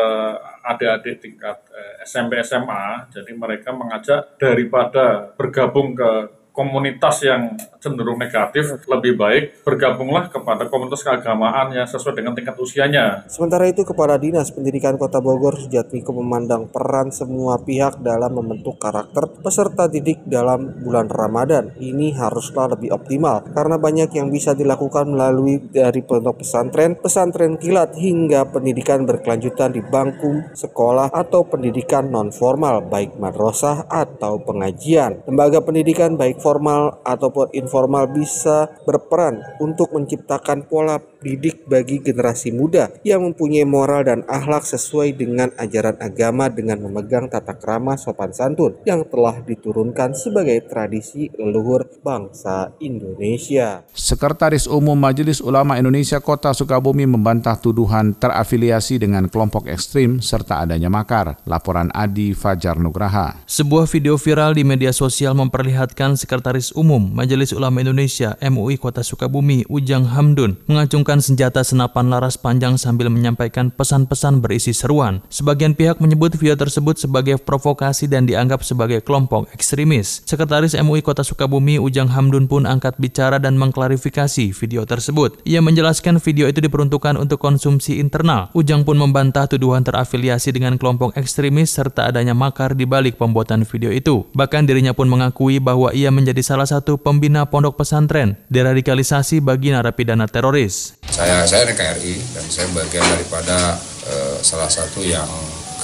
adik-adik 0.65 1.23
tingkat 1.23 1.57
eh, 1.73 2.05
SMP 2.07 2.41
SMA. 2.45 3.11
Jadi 3.11 3.33
mereka 3.35 3.73
mengajak 3.73 4.37
daripada 4.37 5.35
bergabung 5.35 5.95
ke 5.95 6.11
komunitas 6.55 7.27
yang 7.27 7.59
cenderung 7.83 8.17
negatif, 8.17 8.79
lebih 8.87 9.19
baik 9.19 9.67
bergabunglah 9.67 10.31
kepada 10.31 10.71
komunitas 10.71 11.03
keagamaan 11.03 11.75
yang 11.75 11.85
sesuai 11.85 12.23
dengan 12.23 12.33
tingkat 12.33 12.55
usianya. 12.57 13.27
Sementara 13.27 13.67
itu, 13.67 13.83
Kepala 13.83 14.17
Dinas 14.17 14.55
Pendidikan 14.55 14.95
Kota 14.95 15.19
Bogor 15.19 15.59
Sujatmiko 15.59 16.15
memandang 16.15 16.71
peran 16.71 17.11
semua 17.11 17.59
pihak 17.59 18.01
dalam 18.01 18.39
membentuk 18.39 18.79
karakter 18.79 19.27
peserta 19.43 19.91
didik 19.91 20.23
dalam 20.25 20.79
bulan 20.81 21.11
Ramadan. 21.11 21.75
Ini 21.77 22.15
haruslah 22.15 22.79
lebih 22.79 22.95
optimal 22.95 23.51
karena 23.51 23.77
banyak 23.77 24.15
yang 24.15 24.31
bisa 24.31 24.55
dilakukan 24.55 25.11
melalui 25.11 25.59
dari 25.75 26.01
pondok 26.07 26.41
pesantren, 26.47 26.95
pesantren 26.95 27.59
kilat 27.59 27.99
hingga 27.99 28.47
pendidikan 28.49 29.03
berkelanjutan 29.03 29.75
di 29.75 29.83
bangku 29.83 30.55
sekolah 30.55 31.11
atau 31.11 31.43
pendidikan 31.43 32.09
non 32.09 32.31
formal 32.31 32.87
baik 32.87 33.19
madrasah 33.19 33.91
atau 33.91 34.39
pengajian. 34.39 35.27
Lembaga 35.27 35.59
pendidikan 35.61 36.15
baik 36.15 36.44
formal 36.45 37.01
ataupun 37.01 37.57
informal 37.57 38.13
bisa 38.13 38.69
berperan 38.85 39.41
untuk 39.65 39.97
menciptakan 39.97 40.69
pola 40.69 41.01
didik 41.25 41.65
bagi 41.65 42.05
generasi 42.05 42.53
muda 42.53 42.93
yang 43.01 43.25
mempunyai 43.25 43.65
moral 43.65 44.05
dan 44.05 44.21
akhlak 44.29 44.69
sesuai 44.69 45.17
dengan 45.17 45.49
ajaran 45.57 45.97
agama 45.97 46.53
dengan 46.53 46.85
memegang 46.85 47.33
tata 47.33 47.57
krama 47.57 47.97
sopan 47.97 48.37
santun 48.37 48.77
yang 48.85 49.09
telah 49.09 49.41
diturunkan 49.41 50.13
sebagai 50.13 50.61
tradisi 50.69 51.33
leluhur 51.41 51.89
bangsa 52.05 52.77
Indonesia. 52.85 53.89
Sekretaris 53.97 54.69
Umum 54.69 54.99
Majelis 54.99 55.41
Ulama 55.41 55.81
Indonesia 55.81 56.21
Kota 56.21 56.53
Sukabumi 56.53 57.09
membantah 57.09 57.57
tuduhan 57.57 58.13
terafiliasi 58.13 59.01
dengan 59.01 59.27
kelompok 59.33 59.65
ekstrim 59.71 60.21
serta 60.21 60.69
adanya 60.69 60.93
makar. 60.93 61.41
Laporan 61.49 61.89
Adi 61.97 62.37
Fajar 62.37 62.77
Nugraha. 62.77 63.41
Sebuah 63.49 63.89
video 63.89 64.21
viral 64.21 64.53
di 64.53 64.67
media 64.67 64.93
sosial 64.93 65.33
memperlihatkan 65.33 66.19
Sekretaris 66.21 66.75
Umum 66.75 67.15
Majelis 67.15 67.55
Ulama 67.55 67.81
Indonesia 67.81 68.37
MUI 68.43 68.77
Kota 68.77 69.01
Sukabumi 69.07 69.65
Ujang 69.71 70.11
Hamdun 70.11 70.59
mengacungkan 70.67 71.14
mengeluarkan 71.15 71.23
senjata 71.23 71.63
senapan 71.63 72.11
laras 72.11 72.35
panjang 72.35 72.75
sambil 72.75 73.07
menyampaikan 73.07 73.71
pesan-pesan 73.71 74.43
berisi 74.43 74.75
seruan. 74.75 75.23
Sebagian 75.31 75.79
pihak 75.79 76.03
menyebut 76.03 76.35
video 76.35 76.59
tersebut 76.59 76.99
sebagai 76.99 77.39
provokasi 77.39 78.11
dan 78.11 78.27
dianggap 78.27 78.67
sebagai 78.67 78.99
kelompok 78.99 79.47
ekstremis. 79.55 80.27
Sekretaris 80.27 80.75
MUI 80.75 81.07
Kota 81.07 81.23
Sukabumi 81.23 81.79
Ujang 81.79 82.11
Hamdun 82.11 82.51
pun 82.51 82.67
angkat 82.67 82.99
bicara 82.99 83.39
dan 83.39 83.55
mengklarifikasi 83.55 84.51
video 84.51 84.83
tersebut. 84.83 85.39
Ia 85.47 85.63
menjelaskan 85.63 86.19
video 86.19 86.51
itu 86.51 86.59
diperuntukkan 86.59 87.15
untuk 87.15 87.39
konsumsi 87.39 88.03
internal. 88.03 88.51
Ujang 88.59 88.83
pun 88.83 88.99
membantah 88.99 89.47
tuduhan 89.47 89.87
terafiliasi 89.87 90.51
dengan 90.51 90.75
kelompok 90.83 91.15
ekstremis 91.15 91.71
serta 91.71 92.11
adanya 92.11 92.35
makar 92.35 92.75
di 92.75 92.91
balik 92.91 93.23
pembuatan 93.23 93.63
video 93.63 93.95
itu. 93.95 94.27
Bahkan 94.35 94.67
dirinya 94.67 94.91
pun 94.91 95.07
mengakui 95.07 95.63
bahwa 95.63 95.95
ia 95.95 96.11
menjadi 96.11 96.43
salah 96.43 96.67
satu 96.67 96.99
pembina 96.99 97.47
pondok 97.47 97.79
pesantren 97.79 98.35
deradikalisasi 98.51 99.39
bagi 99.39 99.71
narapidana 99.71 100.27
teroris. 100.27 101.04
Saya 101.11 101.45
saya 101.45 101.69
NKRI 101.69 102.15
dan 102.33 102.45
saya 102.49 102.67
bagian 102.73 103.05
daripada 103.05 103.77
uh, 104.09 104.37
salah 104.41 104.71
satu 104.71 105.05
yang 105.05 105.29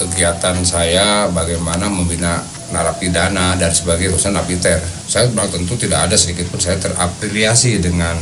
kegiatan 0.00 0.56
saya 0.64 1.28
bagaimana 1.28 1.92
membina 1.92 2.40
narapidana 2.72 3.58
dan 3.60 3.68
sebagai 3.74 4.14
urusan 4.14 4.32
napiter. 4.32 4.80
Saya 5.04 5.28
tentu 5.28 5.76
tidak 5.76 6.08
ada 6.08 6.16
sedikit 6.16 6.48
pun 6.48 6.62
saya 6.62 6.80
terafiliasi 6.80 7.82
dengan 7.84 8.16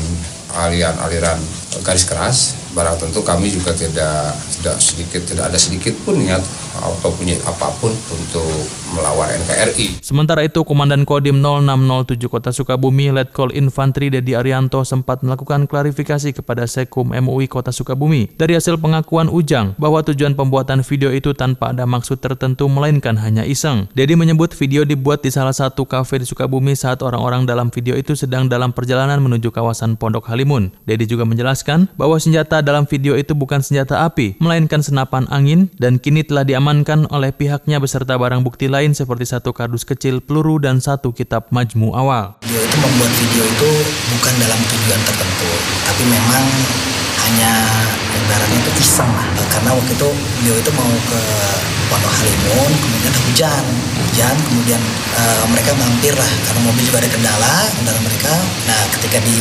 aliran-aliran 0.58 1.38
garis 1.86 2.08
keras. 2.08 2.58
Barang 2.78 2.94
tentu 2.94 3.26
kami 3.26 3.50
juga 3.50 3.74
tidak 3.74 4.38
tidak 4.54 4.78
sedikit 4.78 5.26
tidak 5.26 5.50
ada 5.50 5.58
sedikit 5.58 5.98
pun 6.06 6.14
niat 6.14 6.38
atau 6.78 7.10
punya 7.10 7.34
apa 7.42 7.74
pun 7.82 7.90
untuk 7.90 8.46
melawan 8.94 9.28
NKRI. 9.44 10.00
Sementara 10.00 10.46
itu, 10.46 10.62
Komandan 10.64 11.04
Kodim 11.04 11.42
0607 11.42 12.30
Kota 12.30 12.50
Sukabumi, 12.54 13.12
Letkol 13.12 13.52
Infantri 13.52 14.08
Dedi 14.08 14.32
Arianto 14.32 14.80
sempat 14.86 15.20
melakukan 15.20 15.68
klarifikasi 15.68 16.32
kepada 16.32 16.64
Sekum 16.64 17.12
MUI 17.12 17.50
Kota 17.50 17.74
Sukabumi. 17.74 18.30
Dari 18.38 18.56
hasil 18.56 18.80
pengakuan 18.80 19.28
Ujang 19.28 19.76
bahwa 19.76 20.00
tujuan 20.06 20.32
pembuatan 20.38 20.80
video 20.86 21.12
itu 21.12 21.34
tanpa 21.36 21.74
ada 21.76 21.84
maksud 21.84 22.22
tertentu 22.22 22.70
melainkan 22.70 23.18
hanya 23.20 23.44
iseng. 23.44 23.90
Dedi 23.92 24.16
menyebut 24.16 24.54
video 24.56 24.86
dibuat 24.86 25.20
di 25.20 25.30
salah 25.34 25.54
satu 25.54 25.84
kafe 25.84 26.22
di 26.22 26.26
Sukabumi 26.28 26.72
saat 26.72 27.04
orang-orang 27.04 27.44
dalam 27.44 27.68
video 27.68 27.98
itu 27.98 28.16
sedang 28.16 28.48
dalam 28.48 28.72
perjalanan 28.72 29.20
menuju 29.20 29.52
kawasan 29.52 29.98
Pondok 29.98 30.30
Halimun. 30.30 30.72
Dedi 30.88 31.04
juga 31.04 31.28
menjelaskan 31.28 31.92
bahwa 31.98 32.16
senjata 32.16 32.64
dalam 32.68 32.84
video 32.84 33.16
itu 33.16 33.32
bukan 33.32 33.64
senjata 33.64 34.04
api, 34.04 34.36
melainkan 34.44 34.84
senapan 34.84 35.24
angin 35.32 35.72
dan 35.80 35.96
kini 35.96 36.20
telah 36.20 36.44
diamankan 36.44 37.08
oleh 37.08 37.32
pihaknya 37.32 37.80
beserta 37.80 38.20
barang 38.20 38.44
bukti 38.44 38.68
lain 38.68 38.92
seperti 38.92 39.24
satu 39.24 39.56
kardus 39.56 39.88
kecil 39.88 40.20
peluru 40.20 40.60
dan 40.60 40.84
satu 40.84 41.16
kitab 41.16 41.48
majmu 41.48 41.96
awal. 41.96 42.36
Dia 42.44 42.60
itu 42.60 42.76
membuat 42.76 43.12
video 43.16 43.44
itu 43.48 43.70
bukan 44.12 44.34
dalam 44.36 44.60
tujuan 44.60 45.00
tertentu, 45.00 45.50
tapi 45.88 46.02
memang 46.12 46.44
hanya 47.28 47.52
ibaratnya 48.24 48.58
itu 48.64 48.72
iseng 48.80 49.10
lah. 49.12 49.26
Karena 49.52 49.76
waktu 49.76 49.92
itu 49.92 50.08
beliau 50.40 50.56
itu 50.56 50.70
mau 50.72 50.88
ke 50.88 51.20
Pondok 51.92 52.12
Halimun 52.20 52.70
kemudian 52.80 53.14
hujan. 53.28 53.64
Hujan 54.08 54.36
kemudian 54.48 54.80
uh, 55.12 55.44
mereka 55.52 55.76
mampir 55.76 56.16
lah. 56.16 56.30
Karena 56.48 56.60
mobil 56.64 56.82
juga 56.88 57.04
ada 57.04 57.10
kendala 57.12 57.54
kendala 57.76 58.00
mereka. 58.00 58.32
Nah 58.64 58.80
ketika 58.96 59.20
di 59.20 59.38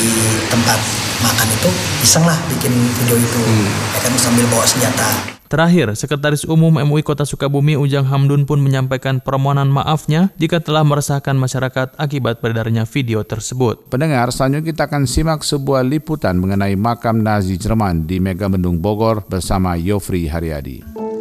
tempat 0.51 0.79
makan 1.23 1.47
itu 1.47 1.69
iseng 2.03 2.27
lah 2.27 2.35
bikin 2.51 2.75
video 2.75 3.15
itu. 3.15 3.41
Hmm. 3.41 3.67
ya 3.95 3.99
kan 4.03 4.13
sambil 4.19 4.43
bawa 4.51 4.67
senjata 4.67 5.36
Terakhir, 5.47 5.95
Sekretaris 5.95 6.43
Umum 6.43 6.75
MUI 6.75 7.07
Kota 7.07 7.23
Sukabumi 7.23 7.79
Ujang 7.79 8.03
Hamdun 8.03 8.43
pun 8.43 8.59
menyampaikan 8.59 9.23
permohonan 9.23 9.71
maafnya 9.71 10.27
jika 10.35 10.59
telah 10.59 10.83
meresahkan 10.83 11.39
masyarakat 11.39 11.95
akibat 11.95 12.43
beredarnya 12.43 12.83
video 12.83 13.23
tersebut. 13.23 13.87
Pendengar, 13.87 14.27
selanjutnya 14.35 14.75
kita 14.75 14.91
akan 14.91 15.07
simak 15.07 15.47
sebuah 15.47 15.87
liputan 15.87 16.35
mengenai 16.35 16.75
makam 16.75 17.23
Nazi 17.23 17.55
Jerman 17.55 18.03
di 18.03 18.19
Megamendung 18.19 18.83
Bogor 18.83 19.23
bersama 19.23 19.79
Yofri 19.79 20.27
Haryadi. 20.27 21.16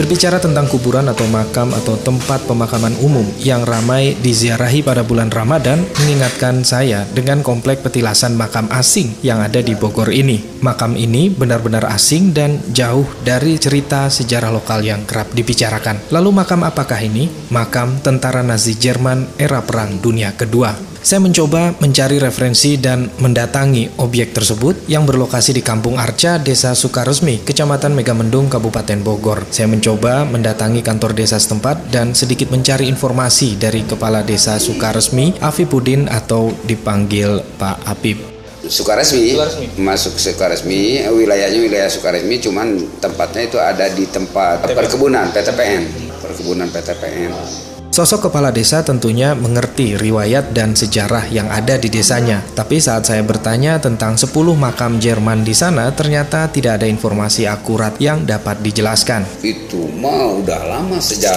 Berbicara 0.00 0.40
tentang 0.40 0.64
kuburan 0.64 1.12
atau 1.12 1.28
makam 1.28 1.76
atau 1.76 1.92
tempat 2.00 2.48
pemakaman 2.48 2.96
umum 3.04 3.28
yang 3.36 3.68
ramai 3.68 4.16
diziarahi 4.16 4.80
pada 4.80 5.04
bulan 5.04 5.28
Ramadan 5.28 5.84
mengingatkan 6.00 6.64
saya 6.64 7.04
dengan 7.12 7.44
komplek 7.44 7.84
petilasan 7.84 8.32
makam 8.32 8.64
asing 8.72 9.12
yang 9.20 9.44
ada 9.44 9.60
di 9.60 9.76
Bogor 9.76 10.08
ini. 10.08 10.40
Makam 10.64 10.96
ini 10.96 11.28
benar-benar 11.28 11.84
asing 11.92 12.32
dan 12.32 12.64
jauh 12.72 13.04
dari 13.20 13.60
cerita 13.60 14.08
sejarah 14.08 14.48
lokal 14.48 14.80
yang 14.80 15.04
kerap 15.04 15.36
dibicarakan. 15.36 16.08
Lalu 16.08 16.32
makam 16.32 16.64
apakah 16.64 16.96
ini? 17.04 17.28
Makam 17.52 18.00
tentara 18.00 18.40
Nazi 18.40 18.80
Jerman 18.80 19.36
era 19.36 19.60
Perang 19.60 20.00
Dunia 20.00 20.32
Kedua. 20.32 20.89
Saya 21.00 21.24
mencoba 21.24 21.72
mencari 21.80 22.20
referensi 22.20 22.76
dan 22.76 23.08
mendatangi 23.24 23.96
objek 24.04 24.36
tersebut 24.36 24.84
yang 24.84 25.08
berlokasi 25.08 25.56
di 25.56 25.64
Kampung 25.64 25.96
Arca, 25.96 26.36
Desa 26.36 26.76
Sukaresmi, 26.76 27.40
Kecamatan 27.40 27.96
Megamendung, 27.96 28.52
Kabupaten 28.52 29.00
Bogor. 29.00 29.48
Saya 29.48 29.64
mencoba 29.72 30.28
mendatangi 30.28 30.84
kantor 30.84 31.16
desa 31.16 31.40
setempat 31.40 31.88
dan 31.88 32.12
sedikit 32.12 32.52
mencari 32.52 32.84
informasi 32.84 33.56
dari 33.56 33.88
Kepala 33.88 34.20
Desa 34.20 34.60
Sukaresmi, 34.60 35.40
Afipudin 35.40 36.04
atau 36.04 36.52
dipanggil 36.68 37.40
Pak 37.56 37.80
Apip. 37.88 38.20
Sukaresmi, 38.60 39.40
masuk 39.80 40.20
Sukaresmi, 40.20 41.00
wilayahnya 41.16 41.64
wilayah 41.64 41.88
Sukaresmi, 41.88 42.44
cuman 42.44 42.76
tempatnya 43.00 43.48
itu 43.48 43.56
ada 43.56 43.88
di 43.88 44.04
tempat 44.04 44.68
perkebunan 44.68 45.32
PTPN, 45.32 46.12
perkebunan 46.20 46.68
PTPN. 46.68 47.69
Sosok 48.00 48.32
kepala 48.32 48.48
desa 48.48 48.80
tentunya 48.80 49.36
mengerti 49.36 49.92
riwayat 49.92 50.56
dan 50.56 50.72
sejarah 50.72 51.28
yang 51.28 51.52
ada 51.52 51.76
di 51.76 51.92
desanya. 51.92 52.40
Tapi 52.56 52.80
saat 52.80 53.04
saya 53.04 53.20
bertanya 53.20 53.76
tentang 53.76 54.16
10 54.16 54.32
makam 54.56 54.96
Jerman 54.96 55.44
di 55.44 55.52
sana, 55.52 55.92
ternyata 55.92 56.48
tidak 56.48 56.80
ada 56.80 56.88
informasi 56.88 57.44
akurat 57.44 57.92
yang 58.00 58.24
dapat 58.24 58.64
dijelaskan. 58.64 59.28
Itu 59.44 59.92
mah 60.00 60.32
udah 60.40 60.60
lama 60.64 60.96
sejak 60.96 61.36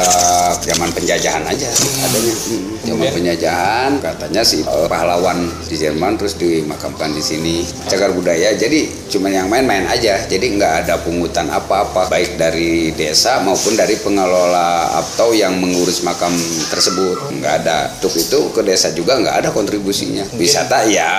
zaman 0.64 0.88
penjajahan 0.96 1.44
aja 1.44 1.68
adanya. 1.68 2.32
Hmm, 2.32 2.64
zaman 2.88 3.12
penjajahan 3.12 3.92
katanya 4.00 4.42
sih 4.48 4.64
eh, 4.64 4.88
pahlawan 4.88 5.44
di 5.68 5.76
Jerman 5.76 6.16
terus 6.16 6.40
dimakamkan 6.40 7.12
di 7.12 7.20
sini. 7.20 7.68
Cagar 7.92 8.16
budaya. 8.16 8.56
Jadi 8.56 9.12
cuma 9.12 9.28
yang 9.28 9.52
main-main 9.52 9.84
aja. 9.92 10.16
Jadi 10.32 10.56
nggak 10.56 10.88
ada 10.88 10.96
pungutan 11.04 11.52
apa-apa 11.52 12.08
baik 12.08 12.40
dari 12.40 12.96
desa 12.96 13.44
maupun 13.44 13.76
dari 13.76 14.00
pengelola 14.00 14.96
atau 15.04 15.36
yang 15.36 15.60
mengurus 15.60 16.08
makam 16.08 16.32
tersebut. 16.70 17.34
Nggak 17.40 17.54
ada. 17.64 17.90
Untuk 17.98 18.14
itu 18.18 18.40
ke 18.54 18.62
desa 18.62 18.94
juga 18.94 19.18
nggak 19.18 19.36
ada 19.44 19.50
kontribusinya. 19.50 20.26
Wisata 20.38 20.86
ya 20.88 21.12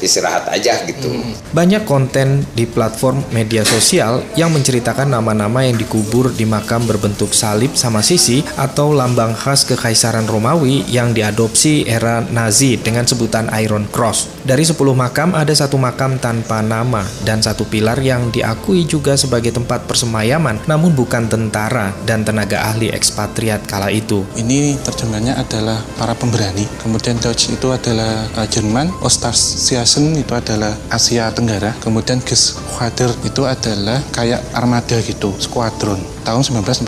istirahat 0.00 0.48
aja 0.52 0.82
gitu. 0.86 1.10
Banyak 1.52 1.88
konten 1.88 2.44
di 2.52 2.68
platform 2.68 3.24
media 3.32 3.64
sosial 3.64 4.22
yang 4.36 4.52
menceritakan 4.52 5.08
nama-nama 5.08 5.64
yang 5.64 5.76
dikubur 5.76 6.30
di 6.32 6.44
makam 6.44 6.84
berbentuk 6.84 7.32
salib 7.32 7.74
sama 7.74 8.04
sisi 8.04 8.44
atau 8.56 8.92
lambang 8.92 9.32
khas 9.34 9.64
kekaisaran 9.64 10.28
Romawi 10.28 10.84
yang 10.88 11.12
diadopsi 11.16 11.88
era 11.88 12.20
Nazi 12.28 12.76
dengan 12.76 13.08
sebutan 13.08 13.48
Iron 13.58 13.88
Cross. 13.88 14.28
Dari 14.44 14.64
10 14.64 14.76
makam 14.96 15.32
ada 15.36 15.52
satu 15.52 15.76
makam 15.76 16.16
tanpa 16.20 16.60
nama 16.64 17.04
dan 17.24 17.40
satu 17.44 17.64
pilar 17.68 18.00
yang 18.00 18.28
diakui 18.32 18.84
juga 18.84 19.16
sebagai 19.16 19.52
tempat 19.52 19.84
persemayaman 19.88 20.64
namun 20.68 20.92
bukan 20.92 21.28
tentara 21.28 21.92
dan 22.04 22.24
tenaga 22.24 22.68
ahli 22.72 22.92
ekspatriat 22.92 23.64
kala 23.68 23.92
itu. 23.92 24.24
Ini 24.48 24.80
terjemahannya 24.80 25.36
adalah 25.36 25.76
para 26.00 26.16
pemberani. 26.16 26.64
Kemudian 26.80 27.20
Deutsch 27.20 27.52
itu 27.52 27.68
adalah 27.68 28.24
uh, 28.32 28.48
Jerman, 28.48 28.88
Ostasiasen 29.04 30.16
itu 30.16 30.32
adalah 30.32 30.72
Asia 30.88 31.28
Tenggara. 31.36 31.76
Kemudian 31.84 32.24
Geschwader 32.24 33.12
itu 33.28 33.44
adalah 33.44 34.00
kayak 34.08 34.40
armada 34.56 34.96
gitu, 35.04 35.36
skuadron 35.36 36.00
tahun 36.24 36.64
1914. 36.64 36.80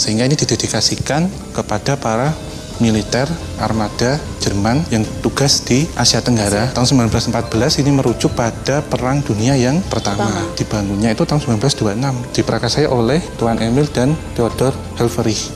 Sehingga 0.00 0.24
ini 0.24 0.40
didedikasikan 0.40 1.28
kepada 1.52 2.00
para 2.00 2.32
militer 2.80 3.28
armada 3.60 4.16
Jerman 4.40 4.80
yang 4.88 5.04
tugas 5.20 5.60
di 5.60 5.84
Asia 6.00 6.24
Tenggara 6.24 6.72
tahun 6.72 7.12
1914 7.12 7.84
ini 7.84 7.92
merujuk 7.92 8.32
pada 8.32 8.80
Perang 8.80 9.20
Dunia 9.20 9.52
yang 9.52 9.84
pertama. 9.84 10.32
Dibangunnya 10.56 11.12
itu 11.12 11.28
tahun 11.28 11.44
1926 11.60 12.40
diprakarsai 12.40 12.88
oleh 12.88 13.20
Tuan 13.36 13.60
Emil 13.60 13.84
dan 13.92 14.16
Theodor 14.32 14.72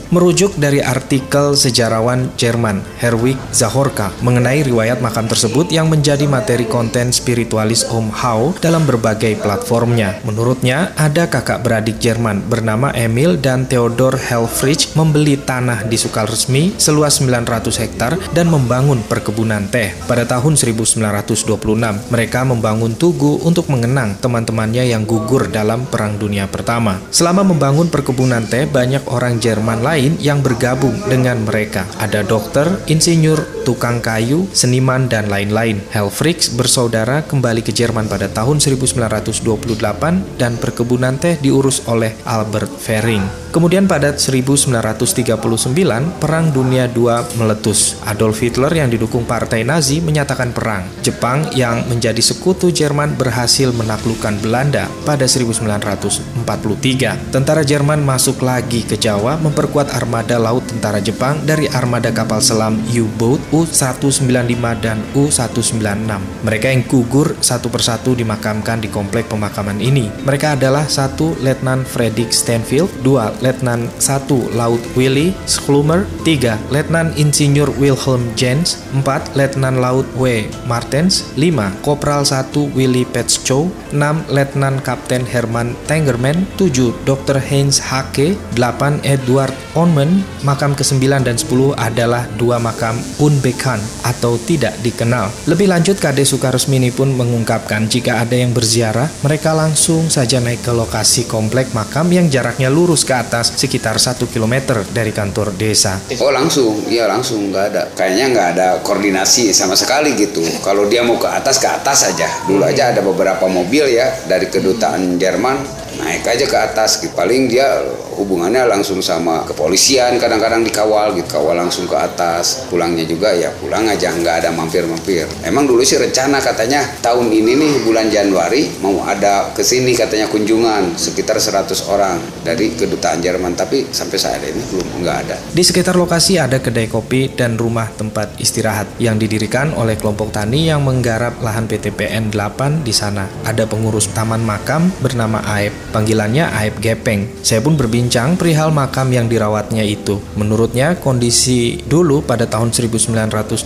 Merujuk 0.09 0.57
dari 0.57 0.81
artikel 0.81 1.53
sejarawan 1.53 2.33
Jerman 2.33 2.81
Herwig 2.97 3.37
Zahorka 3.53 4.09
mengenai 4.25 4.65
riwayat 4.65 5.05
makam 5.05 5.29
tersebut 5.29 5.69
yang 5.69 5.85
menjadi 5.85 6.25
materi 6.25 6.65
konten 6.65 7.13
spiritualis 7.13 7.85
Om 7.85 8.09
Hao 8.09 8.57
dalam 8.57 8.89
berbagai 8.89 9.37
platformnya. 9.37 10.17
Menurutnya, 10.25 10.97
ada 10.97 11.29
kakak 11.29 11.61
beradik 11.61 12.01
Jerman 12.01 12.41
bernama 12.49 12.89
Emil 12.97 13.37
dan 13.37 13.69
Theodor 13.69 14.17
Helfrich 14.17 14.97
membeli 14.97 15.37
tanah 15.37 15.85
di 15.85 15.97
Sukaresmi 15.99 16.81
seluas 16.81 17.21
900 17.21 17.81
hektar 17.85 18.17
dan 18.33 18.49
membangun 18.49 19.05
perkebunan 19.05 19.69
teh. 19.69 19.93
Pada 20.09 20.25
tahun 20.25 20.57
1926, 20.57 22.09
mereka 22.09 22.41
membangun 22.41 22.97
tugu 22.97 23.37
untuk 23.45 23.69
mengenang 23.69 24.17
teman-temannya 24.17 24.89
yang 24.89 25.05
gugur 25.05 25.53
dalam 25.53 25.85
Perang 25.85 26.17
Dunia 26.17 26.49
Pertama. 26.49 26.97
Selama 27.13 27.45
membangun 27.45 27.93
perkebunan 27.93 28.41
teh, 28.49 28.65
banyak 28.65 29.05
orang 29.11 29.34
Jerman 29.39 29.85
lain 29.85 30.19
yang 30.19 30.43
bergabung 30.43 30.93
dengan 31.07 31.41
mereka. 31.47 31.87
Ada 31.97 32.21
dokter, 32.21 32.67
insinyur, 32.85 33.65
tukang 33.65 34.03
kayu, 34.03 34.45
seniman, 34.53 35.09
dan 35.09 35.31
lain-lain. 35.31 35.81
Helfrich 35.89 36.53
bersaudara 36.53 37.25
kembali 37.25 37.65
ke 37.65 37.73
Jerman 37.73 38.05
pada 38.05 38.29
tahun 38.29 38.61
1928 38.61 40.37
dan 40.37 40.53
perkebunan 40.61 41.17
teh 41.17 41.41
diurus 41.41 41.81
oleh 41.89 42.13
Albert 42.27 42.69
Fering. 42.77 43.45
Kemudian 43.55 43.87
pada 43.87 44.19
1939, 44.19 46.19
Perang 46.19 46.51
Dunia 46.51 46.91
II 46.91 47.07
meletus. 47.39 47.95
Adolf 48.03 48.43
Hitler 48.43 48.67
yang 48.75 48.91
didukung 48.91 49.23
partai 49.23 49.63
Nazi 49.63 50.03
menyatakan 50.03 50.51
perang. 50.51 50.83
Jepang 50.99 51.47
yang 51.55 51.87
menjadi 51.87 52.19
sekutu 52.19 52.75
Jerman 52.75 53.15
berhasil 53.15 53.71
menaklukkan 53.71 54.43
Belanda 54.43 54.91
pada 55.07 55.23
1943. 55.23 57.31
Tentara 57.31 57.63
Jerman 57.63 58.03
masuk 58.03 58.43
lagi 58.43 58.83
ke 58.83 58.99
Jawa 58.99 59.14
memperkuat 59.21 59.95
armada 59.95 60.35
laut 60.35 60.65
tentara 60.67 60.99
Jepang 60.99 61.39
dari 61.47 61.71
armada 61.71 62.11
kapal 62.11 62.43
selam 62.43 62.81
U-boat 62.91 63.39
U-195 63.55 64.63
dan 64.83 64.99
U-196. 65.15 66.11
Mereka 66.43 66.67
yang 66.67 66.83
gugur 66.83 67.37
satu 67.39 67.71
persatu 67.71 68.17
dimakamkan 68.17 68.83
di 68.83 68.89
komplek 68.91 69.31
pemakaman 69.31 69.79
ini. 69.79 70.11
Mereka 70.25 70.57
adalah 70.59 70.89
satu 70.89 71.37
Letnan 71.39 71.85
Fredrik 71.85 72.33
Stanfield, 72.33 72.89
dua 73.05 73.31
Letnan 73.39 73.87
1 74.01 74.57
Laut 74.57 74.81
Willy 74.97 75.31
Schlumer, 75.45 76.09
3 76.25 76.57
Letnan 76.73 77.13
Insinyur 77.15 77.69
Wilhelm 77.77 78.33
Jens, 78.33 78.81
4 78.91 79.37
Letnan 79.37 79.77
Laut 79.77 80.09
W. 80.17 80.49
Martens, 80.65 81.29
5 81.37 81.85
Kopral 81.85 82.25
1 82.25 82.73
Willy 82.73 83.05
Petschou, 83.05 83.69
6 83.93 84.27
Letnan 84.33 84.81
Kapten 84.81 85.23
Herman 85.23 85.77
Tengerman, 85.85 86.49
7 86.57 86.91
Dr. 87.05 87.37
Heinz 87.37 87.77
Hake, 87.77 88.33
8 88.57 89.04
Edward 89.05 89.53
Onman, 89.77 90.25
makam 90.41 90.73
ke-9 90.73 91.05
dan 91.21 91.37
10 91.37 91.77
adalah 91.77 92.25
dua 92.35 92.57
makam 92.57 92.97
Unbekan 93.21 93.77
atau 94.01 94.41
tidak 94.41 94.73
dikenal. 94.81 95.29
Lebih 95.45 95.69
lanjut 95.69 96.01
KD 96.01 96.25
Sukaresmini 96.25 96.89
pun 96.89 97.13
mengungkapkan 97.13 97.85
jika 97.85 98.25
ada 98.25 98.33
yang 98.33 98.51
berziarah, 98.51 99.07
mereka 99.21 99.53
langsung 99.53 100.09
saja 100.09 100.41
naik 100.41 100.65
ke 100.65 100.73
lokasi 100.73 101.29
komplek 101.29 101.69
makam 101.77 102.09
yang 102.09 102.25
jaraknya 102.27 102.73
lurus 102.73 103.05
ke 103.05 103.13
atas 103.13 103.53
sekitar 103.53 104.01
1 104.01 104.25
km 104.25 104.81
dari 104.89 105.13
kantor 105.13 105.53
desa. 105.53 106.01
Oh 106.17 106.33
langsung, 106.33 106.89
iya 106.89 107.05
langsung 107.05 107.53
nggak 107.53 107.65
ada. 107.69 107.83
Kayaknya 107.93 108.25
nggak 108.33 108.47
ada 108.57 108.67
koordinasi 108.81 109.53
sama 109.53 109.77
sekali 109.77 110.17
gitu. 110.17 110.41
Kalau 110.65 110.89
dia 110.89 111.05
mau 111.05 111.21
ke 111.21 111.29
atas 111.29 111.61
ke 111.61 111.69
atas 111.69 112.09
aja. 112.09 112.25
Dulu 112.49 112.65
aja 112.65 112.89
ada 112.89 113.05
beberapa 113.05 113.45
mobil 113.45 113.93
ya 113.93 114.09
dari 114.25 114.49
kedutaan 114.49 115.21
Jerman 115.21 115.85
naik 115.99 116.27
aja 116.27 116.45
ke 116.47 116.57
atas. 116.57 117.03
Paling 117.15 117.47
dia 117.47 117.67
hubungannya 118.15 118.65
langsung 118.67 119.03
sama 119.03 119.43
kepolisian 119.45 120.17
kadang-kadang 120.17 120.63
dikawal 120.65 121.13
gitu 121.13 121.37
kawal 121.37 121.55
langsung 121.55 121.85
ke 121.85 121.95
atas 121.95 122.65
pulangnya 122.71 123.05
juga 123.05 123.35
ya 123.35 123.51
pulang 123.59 123.85
aja 123.85 124.09
nggak 124.15 124.35
ada 124.43 124.49
mampir-mampir 124.55 125.27
emang 125.45 125.69
dulu 125.69 125.85
sih 125.85 125.99
rencana 125.99 126.41
katanya 126.41 126.81
tahun 127.03 127.29
ini 127.29 127.51
nih 127.55 127.73
bulan 127.85 128.07
Januari 128.09 128.81
mau 128.81 129.03
ada 129.05 129.51
ke 129.53 129.61
sini 129.61 129.93
katanya 129.93 130.31
kunjungan 130.31 130.95
sekitar 130.97 131.37
100 131.37 131.91
orang 131.91 132.17
dari 132.41 132.73
kedutaan 132.73 133.21
Jerman 133.21 133.53
tapi 133.53 133.85
sampai 133.91 134.17
saat 134.17 134.41
ini 134.41 134.61
belum 134.71 135.05
nggak 135.05 135.17
ada 135.27 135.35
Di 135.53 135.61
sekitar 135.61 135.93
lokasi 135.93 136.39
ada 136.39 136.57
kedai 136.63 136.87
kopi 136.89 137.29
dan 137.35 137.59
rumah 137.59 137.91
tempat 137.93 138.39
istirahat 138.39 138.87
yang 138.97 139.19
didirikan 139.19 139.75
oleh 139.75 139.99
kelompok 139.99 140.31
tani 140.31 140.71
yang 140.71 140.81
menggarap 140.81 141.37
lahan 141.43 141.67
PTPN 141.67 142.31
8 142.31 142.87
di 142.87 142.93
sana. 142.95 143.27
Ada 143.43 143.67
pengurus 143.67 144.07
taman 144.15 144.41
makam 144.41 144.89
bernama 145.03 145.43
Aep, 145.43 145.73
panggilannya 145.91 146.47
Aep 146.49 146.79
Gepeng. 146.79 147.27
Saya 147.43 147.59
pun 147.59 147.75
berbincang 147.75 148.04
berbincang 148.05 148.37
perihal 148.37 148.69
makam 148.69 149.09
yang 149.09 149.25
dirawatnya 149.25 149.81
itu. 149.81 150.21
Menurutnya, 150.37 150.93
kondisi 150.93 151.81
dulu 151.89 152.21
pada 152.21 152.45
tahun 152.45 152.69
1985 152.69 153.65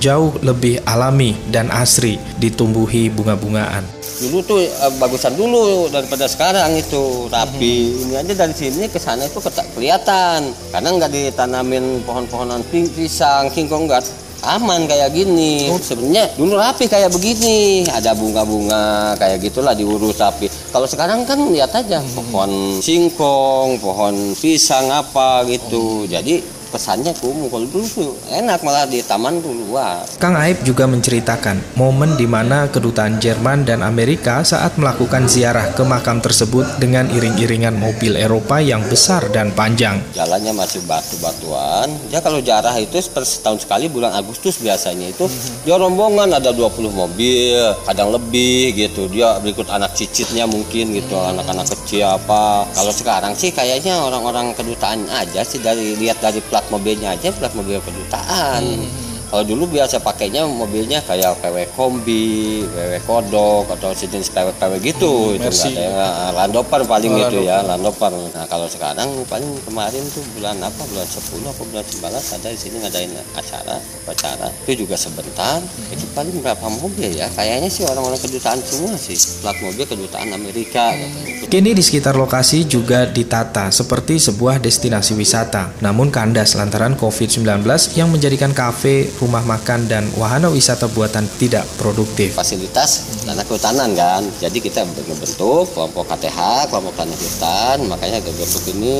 jauh 0.00 0.32
lebih 0.40 0.80
alami 0.88 1.36
dan 1.52 1.68
asri, 1.68 2.16
ditumbuhi 2.40 3.12
bunga-bungaan. 3.12 3.84
Dulu 4.24 4.40
tuh 4.48 4.64
eh, 4.64 4.92
bagusan 4.96 5.36
dulu 5.36 5.92
daripada 5.92 6.24
sekarang 6.24 6.72
itu 6.72 7.28
rapi. 7.28 8.08
Ini 8.08 8.24
aja 8.24 8.32
dari 8.32 8.56
sini 8.56 8.88
ke 8.88 8.96
sana 8.96 9.28
itu 9.28 9.36
kelihatan 9.76 10.48
karena 10.72 10.88
nggak 10.96 11.12
ditanamin 11.12 12.00
pohon-pohonan 12.08 12.64
pisang, 12.72 13.52
singkong 13.52 13.84
enggak 13.84 14.08
aman 14.44 14.86
kayak 14.86 15.10
gini. 15.10 15.72
Sebenarnya 15.74 16.30
dulu 16.36 16.54
rapi 16.60 16.86
kayak 16.86 17.10
begini, 17.10 17.88
ada 17.88 18.12
bunga-bunga 18.12 19.16
kayak 19.16 19.40
gitulah 19.42 19.72
diurus 19.72 20.20
rapi. 20.20 20.46
Kalau 20.70 20.84
sekarang 20.84 21.24
kan 21.24 21.40
lihat 21.50 21.72
aja 21.74 22.04
pohon 22.14 22.78
singkong, 22.78 23.80
pohon 23.80 24.36
pisang 24.36 24.92
apa 24.92 25.42
gitu. 25.48 26.04
Jadi 26.06 26.53
pesannya 26.74 27.14
kumuh 27.22 27.46
kalau 27.46 27.70
dulu 27.70 27.86
tuh 27.86 28.18
enak 28.34 28.58
malah 28.66 28.82
di 28.90 28.98
taman 29.06 29.38
tuh 29.38 29.54
luar. 29.54 30.02
Kang 30.18 30.34
Aib 30.34 30.66
juga 30.66 30.90
menceritakan 30.90 31.78
momen 31.78 32.18
di 32.18 32.26
mana 32.26 32.66
kedutaan 32.66 33.22
Jerman 33.22 33.62
dan 33.62 33.86
Amerika 33.86 34.42
saat 34.42 34.74
melakukan 34.74 35.30
ziarah 35.30 35.70
ke 35.70 35.86
makam 35.86 36.18
tersebut 36.18 36.82
dengan 36.82 37.06
iring-iringan 37.14 37.78
mobil 37.78 38.18
Eropa 38.18 38.58
yang 38.58 38.82
besar 38.90 39.30
dan 39.30 39.54
panjang. 39.54 40.02
Jalannya 40.18 40.50
masih 40.50 40.82
batu-batuan. 40.90 41.86
Ya 42.10 42.18
kalau 42.18 42.42
jarah 42.42 42.74
itu 42.74 42.98
setahun 42.98 43.62
sekali 43.62 43.86
bulan 43.86 44.10
Agustus 44.18 44.58
biasanya 44.58 45.14
itu 45.14 45.30
dia 45.62 45.78
rombongan 45.78 46.34
ada 46.34 46.50
20 46.50 46.90
mobil, 46.90 47.54
kadang 47.86 48.10
lebih 48.10 48.74
gitu. 48.74 49.06
Dia 49.06 49.38
berikut 49.38 49.70
anak 49.70 49.94
cicitnya 49.94 50.50
mungkin 50.50 50.90
gitu, 50.90 51.14
anak-anak 51.14 51.70
kecil 51.70 52.18
apa. 52.18 52.66
Kalau 52.74 52.90
sekarang 52.90 53.38
sih 53.38 53.54
kayaknya 53.54 54.02
orang-orang 54.02 54.50
kedutaan 54.58 55.06
aja 55.14 55.46
sih 55.46 55.62
dari 55.62 55.94
lihat 55.94 56.18
dari 56.18 56.42
plat 56.42 56.63
plat 56.64 56.80
mobilnya 56.80 57.12
aja 57.12 57.28
plat 57.36 57.52
mobil 57.52 57.76
kedutaan 57.84 58.64
hmm. 58.64 59.12
Kalau 59.34 59.50
dulu 59.50 59.66
biasa 59.66 59.98
pakainya 59.98 60.46
mobilnya 60.46 61.02
kayak 61.02 61.42
PW 61.42 61.74
kombi, 61.74 62.62
PW 62.70 63.02
kodok 63.02 63.66
atau 63.66 63.90
sejenis 63.90 64.30
PW 64.30 64.54
PW 64.62 64.72
gitu 64.78 65.34
hmm, 65.34 65.42
itu 65.42 65.50
enggak 65.50 65.74
ada 65.74 65.82
ya, 65.90 66.06
Landover 66.38 66.80
paling 66.86 67.10
oh, 67.10 67.18
itu 67.18 67.36
ya 67.42 67.58
Landover. 67.66 68.14
Nah 68.30 68.46
kalau 68.46 68.70
sekarang 68.70 69.10
paling 69.26 69.50
kemarin 69.66 70.06
tuh 70.14 70.22
bulan 70.38 70.54
apa 70.62 70.86
bulan 70.86 71.02
10 71.02 71.50
apa 71.50 71.62
bulan 71.66 71.82
11 71.82 72.36
ada 72.38 72.46
di 72.46 72.58
sini 72.62 72.76
ngadain 72.78 73.10
acara 73.34 73.74
upacara 74.06 74.46
itu 74.70 74.86
juga 74.86 74.94
sebentar 74.94 75.58
hmm. 75.58 75.94
itu 75.98 76.04
paling 76.14 76.38
berapa 76.38 76.66
mobil 76.70 77.10
ya 77.18 77.26
kayaknya 77.34 77.66
sih 77.66 77.82
orang-orang 77.90 78.22
kedutaan 78.22 78.62
semua 78.62 78.94
sih 78.94 79.18
plat 79.42 79.58
mobil 79.58 79.82
kedutaan 79.82 80.30
Amerika. 80.30 80.94
Hmm. 80.94 81.43
Kini 81.54 81.70
di 81.70 81.86
sekitar 81.86 82.18
lokasi 82.18 82.66
juga 82.66 83.06
ditata 83.06 83.70
seperti 83.70 84.18
sebuah 84.18 84.58
destinasi 84.58 85.14
wisata 85.14 85.70
namun 85.86 86.10
kandas 86.10 86.58
lantaran 86.58 86.98
COVID-19 86.98 87.62
yang 87.94 88.10
menjadikan 88.10 88.50
kafe 88.50 89.06
rumah 89.22 89.46
makan 89.46 89.86
dan 89.86 90.02
wahana 90.18 90.50
wisata 90.50 90.90
buatan 90.90 91.30
tidak 91.38 91.62
produktif. 91.78 92.34
Fasilitas 92.34 93.22
tanah 93.22 93.46
kehutanan 93.46 93.94
kan, 93.94 94.26
jadi 94.42 94.58
kita 94.58 94.82
membentuk 94.82 95.70
kelompok 95.70 96.10
KTH, 96.10 96.68
kelompok 96.74 96.94
tanah 96.98 97.14
hutan, 97.22 97.76
makanya 97.86 98.18
bentuk 98.20 98.64
ini 98.74 98.98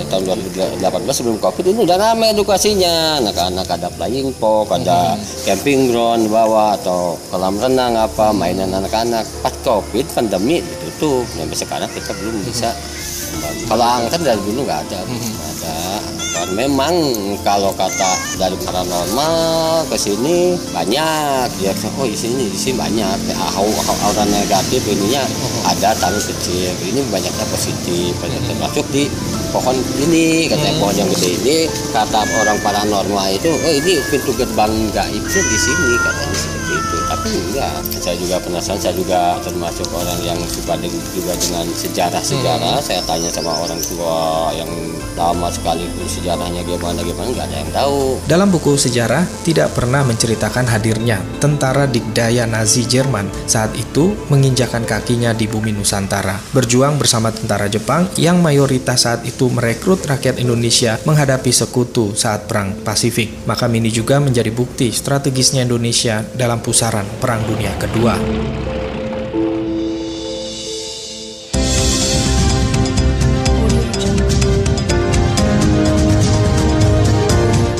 ya, 0.00 0.02
tahun 0.08 0.22
2018 0.80 0.80
sebelum 1.12 1.38
COVID 1.44 1.64
ini 1.76 1.78
udah 1.84 1.96
ramai 2.00 2.32
edukasinya, 2.32 3.20
anak-anak 3.20 3.68
ada 3.68 3.92
flying 3.92 4.32
pok, 4.40 4.72
ada 4.74 5.14
hmm. 5.14 5.44
camping 5.44 5.92
ground 5.92 6.26
bawah 6.32 6.74
atau 6.80 7.20
kolam 7.28 7.60
renang 7.60 8.00
apa, 8.00 8.32
mainan 8.32 8.72
anak-anak. 8.72 9.28
Pas 9.44 9.54
COVID 9.60 10.08
pandemi 10.16 10.64
ditutup, 10.90 11.24
sampai 11.30 11.56
sekarang 11.56 11.90
kita 11.94 12.10
belum 12.18 12.42
bisa 12.42 12.74
kalau 13.70 13.86
angkat 13.86 14.20
dari 14.26 14.42
dulu 14.42 14.66
nggak 14.66 14.80
ada, 14.90 15.00
hmm. 15.06 15.34
ada. 15.38 15.78
Kan 16.30 16.48
memang 16.54 16.94
kalau 17.46 17.70
kata 17.74 18.10
dari 18.38 18.58
paranormal 18.58 19.86
ke 19.86 19.96
sini 19.98 20.58
banyak. 20.74 21.48
Ya 21.62 21.72
oh 21.94 22.06
di 22.06 22.18
sini 22.18 22.50
di 22.50 22.58
sini 22.58 22.74
banyak. 22.74 23.18
Ya, 23.30 23.36
aura 23.54 24.24
negatif 24.26 24.82
ininya 24.90 25.22
ada 25.70 25.94
tapi 25.94 26.18
kecil. 26.18 26.74
Ini 26.90 27.00
banyaknya 27.14 27.46
positif 27.54 28.18
banyak 28.18 28.42
termasuk 28.50 28.86
di 28.90 29.06
pohon 29.54 29.78
ini 30.02 30.50
katanya 30.50 30.74
pohon 30.82 30.94
yang 30.98 31.08
gede 31.14 31.30
ini. 31.38 31.58
Kata 31.94 32.26
orang 32.42 32.58
paranormal 32.66 33.26
itu 33.30 33.50
oh 33.50 33.72
ini 33.74 34.02
pintu 34.10 34.34
gerbang 34.34 34.72
gaib 34.90 35.22
di 35.22 35.58
sini 35.58 35.92
katanya 36.02 36.59
seperti 36.70 36.86
itu 36.86 36.98
tapi 37.10 37.30
enggak 37.50 37.72
saya 37.98 38.16
juga 38.16 38.36
penasaran 38.38 38.80
saya 38.80 38.94
juga 38.94 39.20
termasuk 39.42 39.86
orang 39.90 40.20
yang 40.22 40.38
suka 40.46 40.74
juga 41.12 41.32
dengan 41.36 41.66
sejarah-sejarah. 41.66 42.78
Hmm. 42.78 42.86
saya 42.86 43.02
tanya 43.04 43.28
sama 43.28 43.52
orang 43.58 43.80
tua 43.82 44.50
yang 44.54 44.70
lama 45.18 45.52
sekali 45.52 45.84
sejarahnya 46.06 46.64
gimana 46.64 47.02
gimana 47.02 47.28
nggak 47.28 47.46
ada 47.50 47.56
yang 47.60 47.72
tahu. 47.74 48.00
Dalam 48.24 48.48
buku 48.48 48.78
sejarah 48.78 49.26
tidak 49.44 49.74
pernah 49.74 50.00
menceritakan 50.06 50.64
hadirnya 50.70 51.20
tentara 51.42 51.84
dikdaya 51.84 52.46
Nazi 52.46 52.86
Jerman. 52.86 53.28
Saat 53.44 53.76
itu 53.76 54.16
menginjakan 54.32 54.86
kakinya 54.86 55.34
di 55.36 55.50
bumi 55.50 55.74
Nusantara. 55.76 56.40
Berjuang 56.54 56.96
bersama 56.96 57.34
tentara 57.34 57.66
Jepang 57.68 58.08
yang 58.16 58.40
mayoritas 58.40 59.04
saat 59.04 59.20
itu 59.28 59.52
merekrut 59.52 60.04
rakyat 60.06 60.40
Indonesia 60.40 60.96
menghadapi 61.04 61.52
sekutu 61.52 62.16
saat 62.16 62.48
perang 62.48 62.72
Pasifik. 62.80 63.44
Makam 63.44 63.76
ini 63.76 63.92
juga 63.92 64.22
menjadi 64.22 64.48
bukti 64.48 64.88
strategisnya 64.88 65.68
Indonesia 65.68 66.24
dalam 66.36 66.59
pusaran 66.60 67.08
Perang 67.18 67.40
Dunia 67.48 67.72
Kedua. 67.80 68.14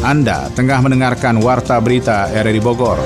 Anda 0.00 0.50
tengah 0.50 0.82
mendengarkan 0.82 1.38
Warta 1.38 1.78
Berita 1.78 2.26
RRI 2.34 2.58
Bogor. 2.58 2.98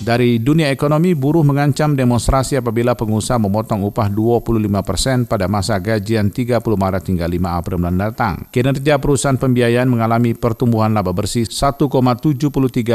Dari 0.00 0.40
dunia 0.40 0.72
ekonomi, 0.72 1.12
buruh 1.12 1.44
mengancam 1.44 1.92
demonstrasi 1.92 2.56
apabila 2.56 2.96
pengusaha 2.96 3.36
memotong 3.36 3.84
upah 3.84 4.08
25 4.08 4.80
persen 4.80 5.28
pada 5.28 5.44
masa 5.44 5.76
gajian 5.76 6.32
30 6.32 6.56
Maret 6.56 7.04
hingga 7.04 7.28
5 7.28 7.36
April 7.60 7.76
mendatang. 7.76 8.48
Kinerja 8.48 8.96
perusahaan 8.96 9.36
pembiayaan 9.36 9.92
mengalami 9.92 10.32
pertumbuhan 10.32 10.96
laba 10.96 11.12
bersih 11.12 11.44
1,73 11.44 12.32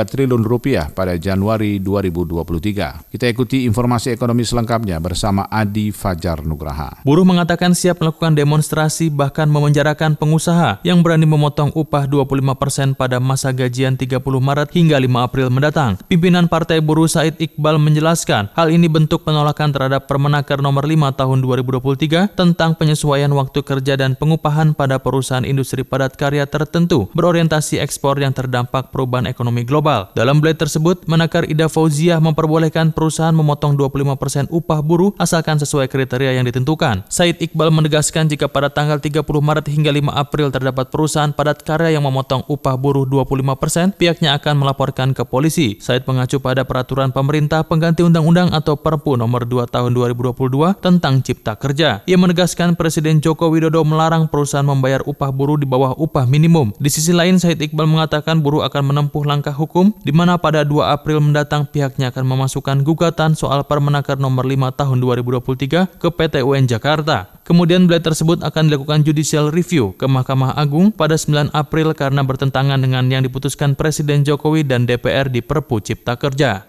triliun 0.01 0.41
rupiah 0.41 0.89
pada 0.89 1.13
Januari 1.21 1.77
2023. 1.77 3.13
Kita 3.13 3.25
ikuti 3.29 3.69
informasi 3.69 4.09
ekonomi 4.09 4.41
selengkapnya 4.41 4.97
bersama 4.97 5.45
Adi 5.45 5.93
Fajar 5.93 6.41
Nugraha. 6.41 7.05
Buruh 7.05 7.21
mengatakan 7.21 7.77
siap 7.77 8.01
melakukan 8.01 8.33
demonstrasi 8.33 9.13
bahkan 9.13 9.45
memenjarakan 9.45 10.17
pengusaha 10.17 10.81
yang 10.81 11.05
berani 11.05 11.29
memotong 11.29 11.69
upah 11.77 12.09
25 12.09 12.33
persen 12.57 12.87
pada 12.97 13.21
masa 13.21 13.53
gajian 13.53 13.93
30 13.93 14.17
Maret 14.25 14.73
hingga 14.73 14.97
5 14.97 15.05
April 15.21 15.53
mendatang. 15.53 16.01
Pimpinan 16.09 16.49
Partai 16.49 16.81
Buruh 16.81 16.94
Guru 16.95 17.11
Said 17.11 17.35
Iqbal 17.43 17.75
menjelaskan, 17.75 18.55
hal 18.55 18.71
ini 18.71 18.87
bentuk 18.87 19.27
penolakan 19.27 19.75
terhadap 19.75 20.07
Permenaker 20.07 20.63
nomor 20.63 20.87
5 20.87 21.11
tahun 21.11 21.43
2023 21.43 22.39
tentang 22.39 22.71
penyesuaian 22.79 23.27
waktu 23.35 23.67
kerja 23.67 23.99
dan 23.99 24.15
pengupahan 24.15 24.71
pada 24.71 24.95
perusahaan 24.95 25.43
industri 25.43 25.83
padat 25.83 26.15
karya 26.15 26.47
tertentu 26.47 27.11
berorientasi 27.11 27.83
ekspor 27.83 28.15
yang 28.23 28.31
terdampak 28.31 28.95
perubahan 28.95 29.27
ekonomi 29.27 29.67
global. 29.67 30.07
Dalam 30.15 30.39
blade 30.39 30.55
tersebut, 30.55 31.03
Menakar 31.03 31.43
Ida 31.51 31.67
Fauziah 31.67 32.23
memperbolehkan 32.23 32.95
perusahaan 32.95 33.35
memotong 33.35 33.75
25% 33.75 34.47
upah 34.47 34.79
buruh 34.79 35.11
asalkan 35.19 35.59
sesuai 35.59 35.91
kriteria 35.91 36.39
yang 36.39 36.47
ditentukan. 36.47 37.03
Said 37.11 37.43
Iqbal 37.43 37.75
menegaskan 37.75 38.31
jika 38.31 38.47
pada 38.47 38.71
tanggal 38.71 39.03
30 39.03 39.19
Maret 39.19 39.67
hingga 39.67 39.91
5 39.91 40.15
April 40.15 40.47
terdapat 40.47 40.87
perusahaan 40.95 41.35
padat 41.35 41.59
karya 41.59 41.99
yang 41.99 42.07
memotong 42.07 42.47
upah 42.47 42.79
buruh 42.79 43.03
25%, 43.03 43.99
pihaknya 43.99 44.39
akan 44.39 44.63
melaporkan 44.63 45.11
ke 45.11 45.27
polisi. 45.27 45.75
Said 45.83 46.07
mengacu 46.07 46.39
pada 46.39 46.63
peraturan 46.63 46.84
peraturan 46.85 47.09
pemerintah 47.09 47.65
pengganti 47.65 48.05
undang-undang 48.05 48.53
atau 48.53 48.77
Perpu 48.77 49.17
nomor 49.17 49.49
2 49.49 49.65
tahun 49.65 49.89
2022 49.97 50.77
tentang 50.77 51.17
Cipta 51.25 51.57
Kerja. 51.57 52.05
Ia 52.05 52.13
menegaskan 52.13 52.77
Presiden 52.77 53.17
Joko 53.25 53.49
Widodo 53.49 53.81
melarang 53.81 54.29
perusahaan 54.29 54.61
membayar 54.61 55.01
upah 55.01 55.33
buruh 55.33 55.57
di 55.57 55.65
bawah 55.65 55.97
upah 55.97 56.29
minimum. 56.29 56.69
Di 56.77 56.93
sisi 56.93 57.09
lain, 57.09 57.41
Said 57.41 57.57
Iqbal 57.57 57.89
mengatakan 57.89 58.37
buruh 58.37 58.61
akan 58.69 58.93
menempuh 58.93 59.25
langkah 59.25 59.49
hukum 59.57 59.97
di 60.05 60.13
mana 60.13 60.37
pada 60.37 60.61
2 60.61 60.93
April 60.93 61.25
mendatang 61.25 61.65
pihaknya 61.65 62.13
akan 62.13 62.21
memasukkan 62.21 62.85
gugatan 62.85 63.33
soal 63.33 63.65
Permenaker 63.65 64.21
nomor 64.21 64.45
5 64.45 64.77
tahun 64.77 65.01
2023 65.01 65.97
ke 65.97 66.07
PT 66.13 66.45
UN 66.45 66.69
Jakarta. 66.69 67.33
Kemudian 67.45 67.85
blade 67.85 68.01
tersebut 68.01 68.41
akan 68.41 68.73
dilakukan 68.73 69.05
judicial 69.05 69.53
review 69.53 69.93
ke 69.93 70.09
Mahkamah 70.09 70.57
Agung 70.57 70.89
pada 70.89 71.13
9 71.13 71.53
April 71.53 71.93
karena 71.93 72.25
bertentangan 72.25 72.81
dengan 72.81 73.05
yang 73.05 73.21
diputuskan 73.21 73.77
Presiden 73.77 74.25
Jokowi 74.25 74.65
dan 74.65 74.89
DPR 74.89 75.29
di 75.29 75.45
Perpu 75.45 75.77
Cipta 75.77 76.17
Kerja. 76.17 76.65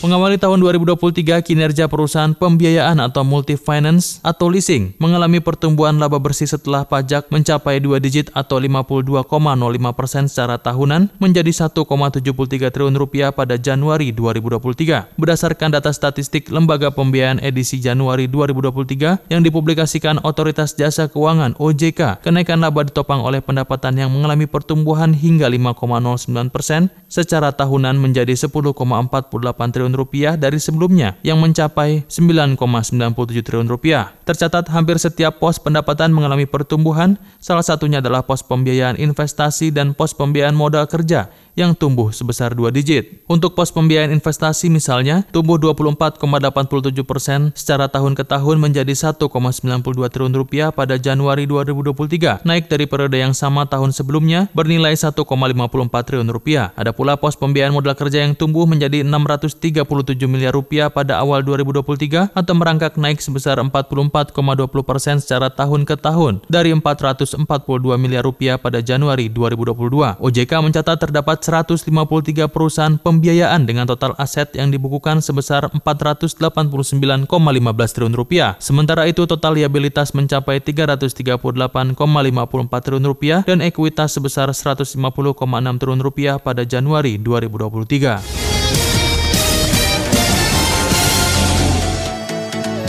Mengawali 0.00 0.40
tahun 0.40 0.64
2023, 0.64 1.44
kinerja 1.44 1.84
perusahaan 1.84 2.32
pembiayaan 2.32 3.04
atau 3.04 3.20
multi-finance 3.20 4.16
atau 4.24 4.48
leasing 4.48 4.96
mengalami 4.96 5.44
pertumbuhan 5.44 6.00
laba 6.00 6.16
bersih 6.16 6.48
setelah 6.48 6.88
pajak 6.88 7.28
mencapai 7.28 7.84
dua 7.84 8.00
digit 8.00 8.32
atau 8.32 8.56
52,05 8.56 9.28
persen 9.92 10.24
secara 10.24 10.56
tahunan 10.56 11.12
menjadi 11.20 11.52
1,73 11.52 12.72
triliun 12.72 12.96
rupiah 12.96 13.28
pada 13.28 13.60
Januari 13.60 14.08
2023. 14.16 15.20
Berdasarkan 15.20 15.68
data 15.68 15.92
statistik 15.92 16.48
Lembaga 16.48 16.88
Pembiayaan 16.88 17.36
edisi 17.44 17.76
Januari 17.76 18.24
2023 18.24 19.28
yang 19.28 19.44
dipublikasikan 19.44 20.24
Otoritas 20.24 20.80
Jasa 20.80 21.12
Keuangan 21.12 21.60
OJK, 21.60 22.24
kenaikan 22.24 22.64
laba 22.64 22.88
ditopang 22.88 23.20
oleh 23.20 23.44
pendapatan 23.44 24.00
yang 24.00 24.08
mengalami 24.08 24.48
pertumbuhan 24.48 25.12
hingga 25.12 25.52
5,09 25.52 26.48
persen 26.48 26.88
secara 27.12 27.52
tahunan 27.52 28.00
menjadi 28.00 28.32
10,48 28.32 28.80
triliun 29.76 29.89
triliun 29.90 29.98
rupiah 29.98 30.34
dari 30.38 30.62
sebelumnya 30.62 31.18
yang 31.26 31.42
mencapai 31.42 32.06
9,97 32.06 33.42
triliun 33.42 33.66
rupiah. 33.66 34.14
Tercatat 34.22 34.70
hampir 34.70 35.02
setiap 35.02 35.42
pos 35.42 35.58
pendapatan 35.58 36.14
mengalami 36.14 36.46
pertumbuhan, 36.46 37.18
salah 37.42 37.66
satunya 37.66 37.98
adalah 37.98 38.22
pos 38.22 38.46
pembiayaan 38.46 38.94
investasi 39.02 39.74
dan 39.74 39.90
pos 39.98 40.14
pembiayaan 40.14 40.54
modal 40.54 40.86
kerja 40.86 41.26
yang 41.58 41.74
tumbuh 41.74 42.14
sebesar 42.14 42.54
dua 42.54 42.70
digit. 42.70 43.22
Untuk 43.26 43.54
pos 43.54 43.70
pembiayaan 43.74 44.14
investasi 44.14 44.70
misalnya, 44.70 45.26
tumbuh 45.34 45.58
24,87 45.58 47.02
persen 47.06 47.40
secara 47.54 47.90
tahun 47.90 48.14
ke 48.14 48.24
tahun 48.26 48.58
menjadi 48.62 48.92
1,92 48.92 49.26
triliun 50.10 50.34
rupiah 50.34 50.68
pada 50.70 50.98
Januari 50.98 51.46
2023, 51.46 52.42
naik 52.46 52.70
dari 52.70 52.86
periode 52.86 53.16
yang 53.18 53.34
sama 53.34 53.66
tahun 53.66 53.90
sebelumnya 53.90 54.50
bernilai 54.54 54.94
1,54 54.94 55.24
triliun 56.06 56.30
rupiah. 56.30 56.72
Ada 56.78 56.94
pula 56.94 57.18
pos 57.18 57.34
pembiayaan 57.34 57.74
modal 57.74 57.94
kerja 57.94 58.22
yang 58.24 58.34
tumbuh 58.34 58.64
menjadi 58.64 59.02
637 59.06 59.82
miliar 60.30 60.54
rupiah 60.54 60.88
pada 60.92 61.18
awal 61.18 61.42
2023 61.42 62.32
atau 62.32 62.54
merangkak 62.54 62.96
naik 62.96 63.18
sebesar 63.18 63.58
44,20 63.60 64.34
persen 64.84 65.16
secara 65.20 65.50
tahun 65.50 65.84
ke 65.84 65.96
tahun 66.00 66.44
dari 66.46 66.72
442 66.72 67.36
miliar 68.00 68.24
rupiah 68.24 68.56
pada 68.56 68.80
Januari 68.80 69.28
2022. 69.28 70.20
OJK 70.20 70.52
mencatat 70.60 70.96
terdapat 71.00 71.39
153 71.42 71.88
perusahaan 72.46 72.94
pembiayaan 73.00 73.66
dengan 73.66 73.88
total 73.88 74.14
aset 74.20 74.52
yang 74.54 74.70
dibukukan 74.70 75.24
sebesar 75.24 75.72
489,15 75.72 77.26
triliun 77.96 78.14
rupiah. 78.14 78.54
Sementara 78.62 79.08
itu 79.10 79.24
total 79.24 79.56
liabilitas 79.56 80.12
mencapai 80.12 80.60
338,54 80.62 82.84
triliun 82.84 83.06
rupiah 83.08 83.40
dan 83.42 83.64
ekuitas 83.64 84.14
sebesar 84.14 84.52
150,6 84.52 84.94
triliun 85.80 86.00
rupiah 86.00 86.36
pada 86.38 86.62
Januari 86.62 87.18
2023. 87.18 88.69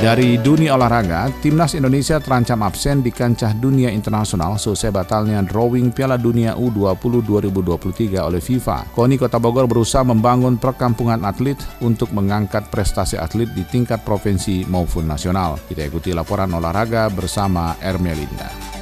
Dari 0.01 0.33
dunia 0.41 0.73
olahraga, 0.73 1.29
timnas 1.45 1.77
Indonesia 1.77 2.17
terancam 2.17 2.65
absen 2.65 3.05
di 3.05 3.13
kancah 3.13 3.53
dunia 3.53 3.93
internasional 3.93 4.57
selesai 4.57 4.89
batalnya 4.89 5.45
drawing 5.45 5.93
Piala 5.93 6.17
Dunia 6.17 6.57
U20 6.57 7.21
2023 7.21 8.17
oleh 8.17 8.41
FIFA. 8.41 8.97
KONI 8.97 9.21
Kota 9.21 9.37
Bogor 9.37 9.69
berusaha 9.69 10.01
membangun 10.01 10.57
perkampungan 10.57 11.21
atlet 11.21 11.61
untuk 11.85 12.09
mengangkat 12.17 12.65
prestasi 12.73 13.21
atlet 13.21 13.53
di 13.53 13.61
tingkat 13.61 14.01
provinsi 14.01 14.65
maupun 14.65 15.05
nasional. 15.05 15.61
Kita 15.69 15.85
ikuti 15.85 16.09
laporan 16.17 16.49
olahraga 16.49 17.05
bersama 17.13 17.77
Ermelinda. 17.77 18.80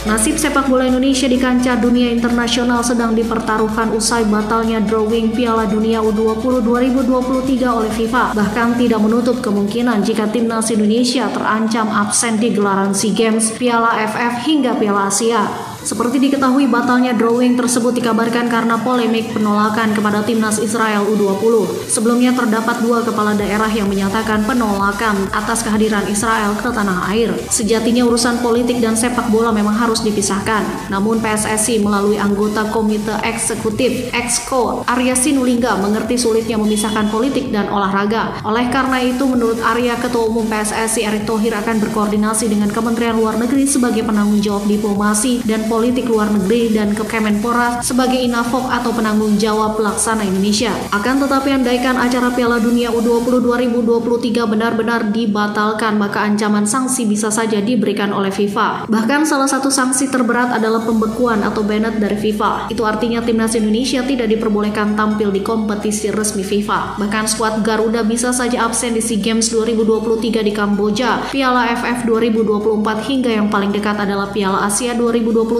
Nasib 0.00 0.40
sepak 0.40 0.64
bola 0.64 0.88
Indonesia 0.88 1.28
di 1.28 1.36
kancah 1.36 1.76
dunia 1.76 2.08
internasional 2.08 2.80
sedang 2.80 3.12
dipertaruhkan 3.12 3.92
usai 3.92 4.24
batalnya 4.24 4.80
drawing 4.80 5.28
Piala 5.28 5.68
Dunia 5.68 6.00
U20 6.00 6.64
2023 6.64 7.68
oleh 7.68 7.92
FIFA. 7.92 8.32
Bahkan 8.32 8.80
tidak 8.80 8.96
menutup 8.96 9.44
kemungkinan 9.44 10.00
jika 10.00 10.24
timnas 10.32 10.72
Indonesia 10.72 11.28
terancam 11.28 11.92
absen 11.92 12.40
di 12.40 12.48
gelaran 12.48 12.96
SEA 12.96 13.12
Games, 13.12 13.52
Piala 13.60 14.00
FF 14.08 14.48
hingga 14.48 14.72
Piala 14.80 15.12
Asia. 15.12 15.69
Seperti 15.80 16.20
diketahui 16.20 16.68
batalnya 16.68 17.16
drawing 17.16 17.56
tersebut 17.56 17.96
dikabarkan 17.96 18.52
karena 18.52 18.76
polemik 18.84 19.32
penolakan 19.32 19.96
kepada 19.96 20.20
timnas 20.20 20.60
Israel 20.60 21.08
U20. 21.08 21.88
Sebelumnya 21.88 22.36
terdapat 22.36 22.84
dua 22.84 23.00
kepala 23.00 23.32
daerah 23.32 23.68
yang 23.72 23.88
menyatakan 23.88 24.44
penolakan 24.44 25.32
atas 25.32 25.64
kehadiran 25.64 26.04
Israel 26.12 26.52
ke 26.60 26.68
tanah 26.68 27.08
air. 27.16 27.32
Sejatinya 27.48 28.04
urusan 28.04 28.44
politik 28.44 28.84
dan 28.84 28.92
sepak 28.92 29.32
bola 29.32 29.48
memang 29.56 29.72
harus 29.72 30.04
dipisahkan. 30.04 30.92
Namun 30.92 31.24
PSSI 31.24 31.80
melalui 31.80 32.20
anggota 32.20 32.68
Komite 32.68 33.16
Eksekutif 33.24 34.12
Exco 34.12 34.84
Arya 34.84 35.16
Sinulinga 35.16 35.80
mengerti 35.80 36.20
sulitnya 36.20 36.60
memisahkan 36.60 37.08
politik 37.08 37.48
dan 37.48 37.72
olahraga. 37.72 38.36
Oleh 38.44 38.68
karena 38.68 39.00
itu 39.00 39.24
menurut 39.24 39.56
Arya 39.64 39.96
Ketua 39.96 40.28
Umum 40.28 40.44
PSSI 40.44 41.08
Erick 41.08 41.24
Thohir 41.24 41.56
akan 41.56 41.80
berkoordinasi 41.80 42.52
dengan 42.52 42.68
Kementerian 42.68 43.16
Luar 43.16 43.40
Negeri 43.40 43.64
sebagai 43.64 44.04
penanggung 44.04 44.44
jawab 44.44 44.68
diplomasi 44.68 45.40
dan 45.48 45.69
politik 45.70 46.10
luar 46.10 46.26
negeri 46.34 46.74
dan 46.74 46.90
ke 46.98 47.06
Kemenpora 47.06 47.78
sebagai 47.78 48.18
inafok 48.18 48.66
atau 48.66 48.90
penanggung 48.90 49.38
jawab 49.38 49.78
pelaksana 49.78 50.26
Indonesia. 50.26 50.74
Akan 50.90 51.22
tetapi 51.22 51.54
andaikan 51.54 51.94
acara 51.94 52.34
Piala 52.34 52.58
Dunia 52.58 52.90
U20 52.90 53.38
2023 53.38 54.50
benar-benar 54.50 55.14
dibatalkan, 55.14 55.94
maka 55.94 56.26
ancaman 56.26 56.66
sanksi 56.66 57.06
bisa 57.06 57.30
saja 57.30 57.62
diberikan 57.62 58.10
oleh 58.10 58.34
FIFA. 58.34 58.90
Bahkan 58.90 59.30
salah 59.30 59.46
satu 59.46 59.70
sanksi 59.70 60.10
terberat 60.10 60.50
adalah 60.50 60.82
pembekuan 60.82 61.46
atau 61.46 61.62
banned 61.62 62.02
dari 62.02 62.18
FIFA. 62.18 62.66
Itu 62.74 62.82
artinya 62.82 63.22
timnas 63.22 63.54
Indonesia 63.54 64.02
tidak 64.02 64.26
diperbolehkan 64.26 64.98
tampil 64.98 65.30
di 65.30 65.46
kompetisi 65.46 66.10
resmi 66.10 66.42
FIFA. 66.42 66.98
Bahkan 66.98 67.24
skuad 67.30 67.62
Garuda 67.62 68.02
bisa 68.02 68.34
saja 68.34 68.66
absen 68.66 68.98
di 68.98 69.02
SEA 69.04 69.22
Games 69.22 69.46
2023 69.54 70.42
di 70.42 70.50
Kamboja, 70.50 71.30
Piala 71.30 71.70
AFF 71.70 72.02
2024 72.10 73.06
hingga 73.06 73.30
yang 73.30 73.46
paling 73.46 73.70
dekat 73.70 73.94
adalah 73.94 74.34
Piala 74.34 74.66
Asia 74.66 74.96
2023 74.98 75.59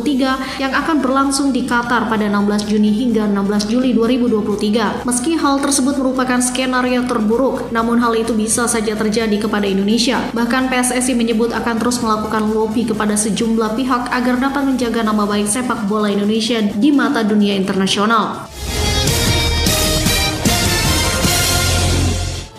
yang 0.59 0.73
akan 0.73 1.05
berlangsung 1.05 1.53
di 1.53 1.69
Qatar 1.69 2.09
pada 2.09 2.27
16 2.27 2.71
Juni 2.71 2.91
hingga 2.95 3.29
16 3.29 3.69
Juli 3.69 3.91
2023. 3.93 5.05
Meski 5.05 5.37
hal 5.37 5.61
tersebut 5.61 5.99
merupakan 6.01 6.41
skenario 6.41 7.05
terburuk, 7.05 7.69
namun 7.75 8.01
hal 8.01 8.17
itu 8.17 8.33
bisa 8.33 8.65
saja 8.65 8.97
terjadi 8.97 9.37
kepada 9.37 9.67
Indonesia. 9.67 10.21
Bahkan 10.33 10.71
PSSI 10.71 11.13
menyebut 11.19 11.51
akan 11.51 11.77
terus 11.77 12.01
melakukan 12.01 12.49
lobby 12.49 12.87
kepada 12.87 13.19
sejumlah 13.19 13.75
pihak 13.75 14.09
agar 14.15 14.39
dapat 14.39 14.63
menjaga 14.65 15.01
nama 15.03 15.27
baik 15.27 15.51
sepak 15.51 15.91
bola 15.91 16.09
Indonesia 16.09 16.63
di 16.63 16.91
mata 16.95 17.27
dunia 17.27 17.59
internasional. 17.59 18.47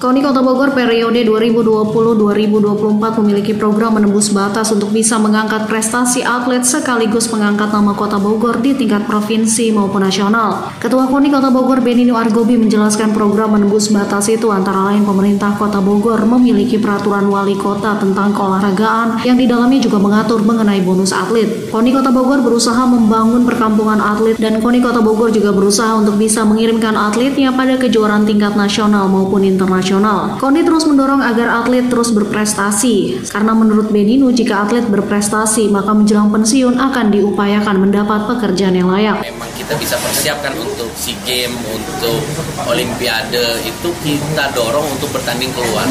KONI 0.02 0.18
Kota 0.26 0.42
Bogor 0.42 0.74
periode 0.74 1.22
2020-2024 1.30 3.22
memiliki 3.22 3.54
program 3.54 4.02
menembus 4.02 4.34
batas 4.34 4.74
untuk 4.74 4.90
bisa 4.90 5.22
mengangkat 5.22 5.70
prestasi 5.70 6.26
atlet 6.26 6.66
sekaligus 6.66 7.30
mengangkat 7.30 7.70
nama 7.70 7.94
Kota 7.94 8.18
Bogor 8.18 8.66
di 8.66 8.74
tingkat 8.74 9.06
provinsi 9.06 9.70
maupun 9.70 10.02
nasional. 10.02 10.74
Ketua 10.82 11.06
KONI 11.06 11.30
Kota 11.30 11.54
Bogor 11.54 11.86
Benino 11.86 12.18
Argobi 12.18 12.58
menjelaskan 12.58 13.14
program 13.14 13.54
menembus 13.54 13.94
batas 13.94 14.26
itu 14.34 14.50
antara 14.50 14.90
lain 14.90 15.06
pemerintah 15.06 15.54
Kota 15.54 15.78
Bogor 15.78 16.18
memiliki 16.26 16.82
peraturan 16.82 17.30
wali 17.30 17.54
kota 17.54 17.94
tentang 18.02 18.34
keolahragaan 18.34 19.22
yang 19.22 19.38
di 19.38 19.46
dalamnya 19.46 19.86
juga 19.86 20.02
mengatur 20.02 20.42
mengenai 20.42 20.82
bonus 20.82 21.14
atlet. 21.14 21.70
KONI 21.70 22.02
Kota 22.02 22.10
Bogor 22.10 22.42
berusaha 22.42 22.90
membangun 22.90 23.46
perkampungan 23.46 24.02
atlet 24.02 24.34
dan 24.42 24.66
KONI 24.66 24.82
Kota 24.82 24.98
Bogor 25.06 25.30
juga 25.30 25.54
berusaha 25.54 25.94
untuk 25.94 26.18
bisa 26.18 26.42
mengirimkan 26.42 26.98
atletnya 26.98 27.54
pada 27.54 27.78
kejuaraan 27.78 28.26
tingkat 28.26 28.58
nasional 28.58 29.06
maupun 29.06 29.46
internasional 29.46 29.91
nasional. 29.92 30.40
Koni 30.40 30.64
terus 30.64 30.88
mendorong 30.88 31.20
agar 31.20 31.52
atlet 31.60 31.92
terus 31.92 32.16
berprestasi, 32.16 33.28
karena 33.28 33.52
menurut 33.52 33.92
Beninu 33.92 34.32
jika 34.32 34.64
atlet 34.64 34.88
berprestasi 34.88 35.68
maka 35.68 35.92
menjelang 35.92 36.32
pensiun 36.32 36.80
akan 36.80 37.12
diupayakan 37.12 37.76
mendapat 37.76 38.24
pekerjaan 38.24 38.80
yang 38.80 38.88
layak. 38.88 39.20
Memang 39.20 39.52
kita 39.52 39.76
bisa 39.76 40.00
persiapkan 40.00 40.56
untuk 40.56 40.88
SEA 40.96 41.20
Games, 41.28 41.60
untuk 41.68 42.24
Olimpiade 42.72 43.68
itu 43.68 43.90
kita 44.00 44.56
dorong 44.56 44.88
untuk 44.96 45.12
bertanding 45.12 45.52
keluar. 45.52 45.84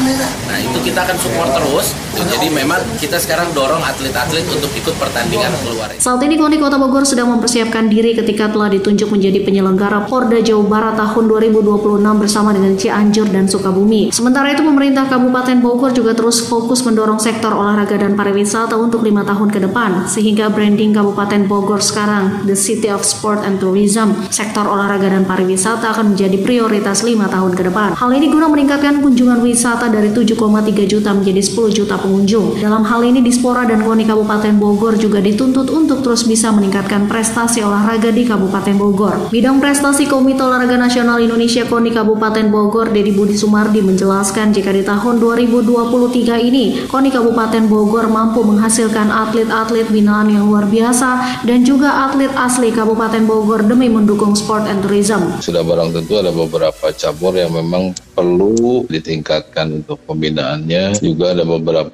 Nah 0.49 0.57
itu 0.57 0.81
kita 0.81 1.05
akan 1.05 1.17
support 1.21 1.53
terus. 1.61 1.93
Jadi 2.15 2.47
memang 2.49 2.79
kita 2.97 3.19
sekarang 3.19 3.53
dorong 3.53 3.83
atlet-atlet 3.83 4.47
untuk 4.49 4.71
ikut 4.73 4.95
pertandingan 4.95 5.51
keluar. 5.61 5.93
Saat 5.99 6.23
ini 6.23 6.39
Koni 6.39 6.57
Kota 6.57 6.79
Bogor 6.79 7.03
sedang 7.03 7.29
mempersiapkan 7.35 7.91
diri 7.91 8.15
ketika 8.15 8.47
telah 8.49 8.71
ditunjuk 8.71 9.11
menjadi 9.11 9.43
penyelenggara 9.43 10.07
Porda 10.07 10.39
Jawa 10.39 10.63
Barat 10.65 10.95
tahun 10.95 11.27
2026 11.27 12.01
bersama 12.15 12.49
dengan 12.55 12.73
Cianjur 12.79 13.27
dan 13.29 13.45
Sukabumi 13.51 13.81
bumi. 13.81 14.13
Sementara 14.13 14.53
itu 14.53 14.61
pemerintah 14.61 15.09
Kabupaten 15.09 15.57
Bogor 15.59 15.91
juga 15.91 16.13
terus 16.13 16.45
fokus 16.45 16.85
mendorong 16.85 17.17
sektor 17.17 17.51
olahraga 17.51 17.97
dan 17.97 18.13
pariwisata 18.13 18.77
untuk 18.77 19.01
lima 19.01 19.25
tahun 19.25 19.49
ke 19.49 19.59
depan, 19.65 20.05
sehingga 20.05 20.53
branding 20.53 20.93
Kabupaten 20.93 21.49
Bogor 21.49 21.81
sekarang 21.81 22.45
The 22.45 22.53
City 22.53 22.87
of 22.93 23.01
Sport 23.01 23.43
and 23.43 23.57
Tourism, 23.57 24.29
sektor 24.29 24.63
olahraga 24.69 25.09
dan 25.09 25.25
pariwisata 25.25 25.91
akan 25.97 26.13
menjadi 26.13 26.37
prioritas 26.39 27.01
lima 27.01 27.25
tahun 27.27 27.57
ke 27.57 27.67
depan. 27.67 27.97
Hal 27.97 28.11
ini 28.13 28.29
guna 28.29 28.47
meningkatkan 28.47 29.01
kunjungan 29.01 29.41
wisata 29.41 29.89
dari 29.89 30.13
7,3 30.13 30.37
juta 30.85 31.09
menjadi 31.11 31.41
10 31.41 31.73
juta 31.73 31.97
pengunjung. 32.01 32.57
Dalam 32.57 32.81
hal 32.81 33.05
ini 33.05 33.21
Dispora 33.21 33.63
dan 33.69 33.85
KONI 33.85 34.09
Kabupaten 34.09 34.53
Bogor 34.57 34.97
juga 34.97 35.21
dituntut 35.21 35.69
untuk 35.69 36.01
terus 36.01 36.25
bisa 36.25 36.49
meningkatkan 36.49 37.05
prestasi 37.05 37.61
olahraga 37.61 38.09
di 38.09 38.25
Kabupaten 38.25 38.75
Bogor. 38.75 39.29
Bidang 39.29 39.61
prestasi 39.61 40.09
Komite 40.09 40.41
Olahraga 40.41 40.75
Nasional 40.75 41.21
Indonesia 41.21 41.63
KONI 41.69 41.93
Kabupaten 41.93 42.49
Bogor 42.49 42.89
Dedi 42.89 43.13
Budi 43.13 43.37
Sumardi 43.37 43.85
menjelaskan 43.85 44.49
jika 44.51 44.73
di 44.73 44.81
tahun 44.81 45.21
2023 45.21 46.49
ini 46.49 46.89
KONI 46.89 47.09
Kabupaten 47.13 47.63
Bogor 47.69 48.09
mampu 48.09 48.41
menghasilkan 48.41 49.13
atlet-atlet 49.13 49.85
binaan 49.93 50.33
yang 50.33 50.49
luar 50.49 50.65
biasa 50.65 51.43
dan 51.45 51.61
juga 51.61 52.09
atlet 52.09 52.33
asli 52.33 52.73
Kabupaten 52.73 53.23
Bogor 53.29 53.61
demi 53.61 53.85
mendukung 53.85 54.33
sport 54.33 54.65
and 54.65 54.81
tourism. 54.81 55.37
Sudah 55.37 55.61
barang 55.61 55.93
tentu 55.93 56.17
ada 56.17 56.33
beberapa 56.33 56.89
cabur 56.95 57.37
yang 57.37 57.53
memang 57.53 57.93
perlu 58.15 58.87
ditingkatkan 58.87 59.83
untuk 59.83 59.99
pembinaannya. 60.07 60.97
Juga 61.03 61.35
ada 61.35 61.43
beberapa 61.43 61.90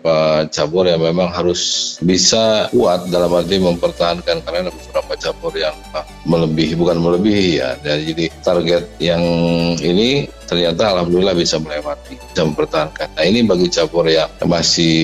cabur 0.52 0.88
yang 0.88 1.02
memang 1.04 1.32
harus 1.32 1.96
bisa 2.04 2.68
kuat 2.72 3.10
dalam 3.10 3.32
arti 3.34 3.60
mempertahankan 3.60 4.44
karena 4.44 4.68
ada 4.68 4.72
beberapa 4.72 5.14
cabur 5.20 5.54
yang 5.56 5.76
melebihi 6.28 6.74
bukan 6.78 6.98
melebihi 7.02 7.50
ya. 7.60 7.76
Jadi 7.84 8.30
target 8.44 8.84
yang 9.00 9.24
ini 9.80 10.28
ternyata 10.48 10.96
alhamdulillah 10.96 11.36
bisa 11.36 11.60
melewati, 11.60 12.16
bisa 12.16 12.42
mempertahankan. 12.48 13.08
Nah 13.16 13.26
ini 13.28 13.44
bagi 13.44 13.68
cabur 13.68 14.08
yang 14.08 14.32
masih 14.48 14.96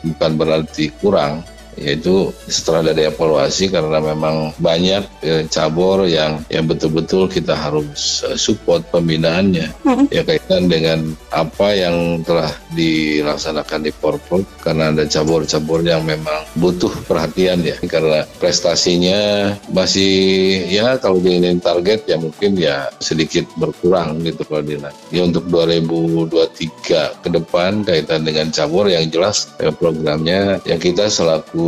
bukan 0.00 0.30
berarti 0.40 0.88
kurang, 1.00 1.44
yaitu 1.76 2.32
setelah 2.48 2.92
ada 2.92 3.12
evaluasi 3.12 3.68
karena 3.68 4.00
memang 4.00 4.52
banyak 4.60 5.04
eh, 5.22 5.44
cabur 5.48 6.08
yang 6.08 6.42
yang 6.48 6.64
betul-betul 6.64 7.28
kita 7.28 7.52
harus 7.52 8.24
uh, 8.24 8.36
support 8.36 8.84
pembinaannya 8.90 9.72
mm-hmm. 9.84 10.06
ya 10.12 10.22
kaitan 10.24 10.68
dengan 10.68 11.12
apa 11.32 11.68
yang 11.76 12.20
telah 12.24 12.52
dilaksanakan 12.72 13.80
di 13.84 13.92
Porpor 13.92 14.44
karena 14.62 14.92
ada 14.92 15.04
cabur-cabur 15.08 15.82
yang 15.82 16.02
memang 16.06 16.46
butuh 16.54 16.92
perhatian 17.06 17.62
ya. 17.62 17.76
Karena 17.82 18.22
prestasinya 18.38 19.52
masih 19.72 20.66
ya 20.70 21.00
kalau 21.00 21.18
diingin 21.18 21.58
target 21.58 22.06
ya 22.06 22.16
mungkin 22.20 22.54
ya 22.54 22.90
sedikit 23.02 23.48
berkurang 23.58 24.22
gitu 24.22 24.46
kalau 24.46 24.62
dilihat 24.62 24.94
ya 25.10 25.26
untuk 25.26 25.46
2023 25.50 27.22
ke 27.24 27.28
depan 27.30 27.82
kaitan 27.82 28.22
dengan 28.22 28.50
cabur 28.52 28.86
yang 28.86 29.06
jelas 29.10 29.50
ya, 29.58 29.72
programnya 29.74 30.62
yang 30.68 30.78
kita 30.78 31.10
selaku 31.10 31.65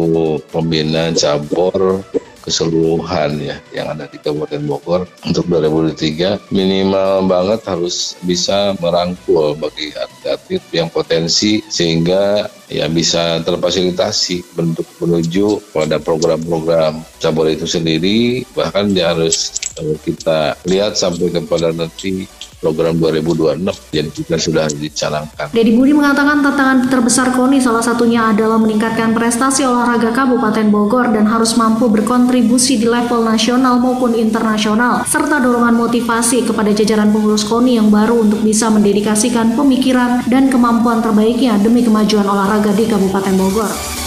pembina 0.52 1.10
cabur 1.14 2.04
keseluruhan 2.48 3.36
ya 3.44 3.56
yang 3.76 3.92
ada 3.92 4.08
di 4.08 4.16
Kabupaten 4.16 4.64
Bogor 4.64 5.04
untuk 5.28 5.44
2023 5.52 6.48
minimal 6.48 7.28
banget 7.28 7.60
harus 7.68 8.16
bisa 8.24 8.72
merangkul 8.80 9.52
bagi 9.60 9.92
atlet-atlet 9.92 10.64
yang 10.72 10.88
potensi 10.88 11.60
sehingga 11.68 12.48
ya 12.72 12.88
bisa 12.88 13.44
terfasilitasi 13.44 14.56
bentuk 14.56 14.88
menuju 14.96 15.60
pada 15.76 16.00
program-program 16.00 17.04
cabur 17.20 17.52
itu 17.52 17.68
sendiri. 17.68 18.48
Bahkan 18.56 18.96
dia 18.96 19.12
harus 19.12 19.52
kita 20.00 20.56
lihat 20.64 20.96
sampai 20.96 21.28
kepada 21.28 21.70
nanti 21.76 22.24
program 22.58 22.98
2026 22.98 23.94
yang 23.94 24.08
juga 24.10 24.34
sudah 24.36 24.64
dicanangkan. 24.70 25.46
Dedi 25.54 25.72
Budi 25.74 25.94
mengatakan 25.94 26.42
tantangan 26.42 26.90
terbesar 26.90 27.30
KONI 27.34 27.58
salah 27.62 27.82
satunya 27.82 28.30
adalah 28.30 28.58
meningkatkan 28.58 29.14
prestasi 29.14 29.62
olahraga 29.64 30.10
Kabupaten 30.10 30.66
Bogor 30.68 31.10
dan 31.14 31.26
harus 31.30 31.54
mampu 31.54 31.86
berkontribusi 31.86 32.82
di 32.82 32.86
level 32.86 33.22
nasional 33.24 33.78
maupun 33.78 34.18
internasional 34.18 35.06
serta 35.06 35.38
dorongan 35.38 35.78
motivasi 35.78 36.46
kepada 36.46 36.74
jajaran 36.74 37.14
pengurus 37.14 37.46
KONI 37.46 37.78
yang 37.78 37.88
baru 37.88 38.26
untuk 38.26 38.42
bisa 38.42 38.68
mendedikasikan 38.68 39.54
pemikiran 39.54 40.26
dan 40.26 40.50
kemampuan 40.50 41.00
terbaiknya 41.00 41.56
demi 41.62 41.86
kemajuan 41.86 42.26
olahraga 42.26 42.74
di 42.74 42.84
Kabupaten 42.86 43.34
Bogor. 43.38 43.97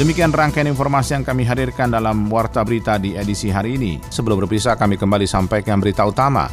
Demikian 0.00 0.32
rangkaian 0.32 0.72
informasi 0.72 1.20
yang 1.20 1.24
kami 1.24 1.44
hadirkan 1.44 1.92
dalam 1.92 2.24
Warta 2.32 2.64
Berita 2.64 2.96
di 2.96 3.12
edisi 3.12 3.52
hari 3.52 3.76
ini. 3.76 4.00
Sebelum 4.00 4.40
berpisah, 4.40 4.72
kami 4.72 4.96
kembali 4.96 5.28
sampaikan 5.28 5.84
berita 5.84 6.08
utama. 6.08 6.48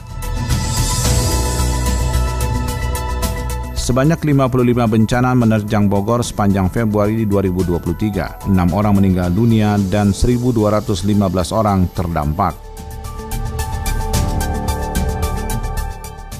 Sebanyak 3.79 4.21
55 4.21 4.91
bencana 4.91 5.31
menerjang 5.39 5.87
Bogor 5.87 6.19
sepanjang 6.19 6.67
Februari 6.67 7.23
2023. 7.23 8.51
6 8.51 8.53
orang 8.75 8.93
meninggal 8.99 9.31
dunia 9.31 9.79
dan 9.87 10.11
1.215 10.11 11.09
orang 11.55 11.87
terdampak. 11.95 12.53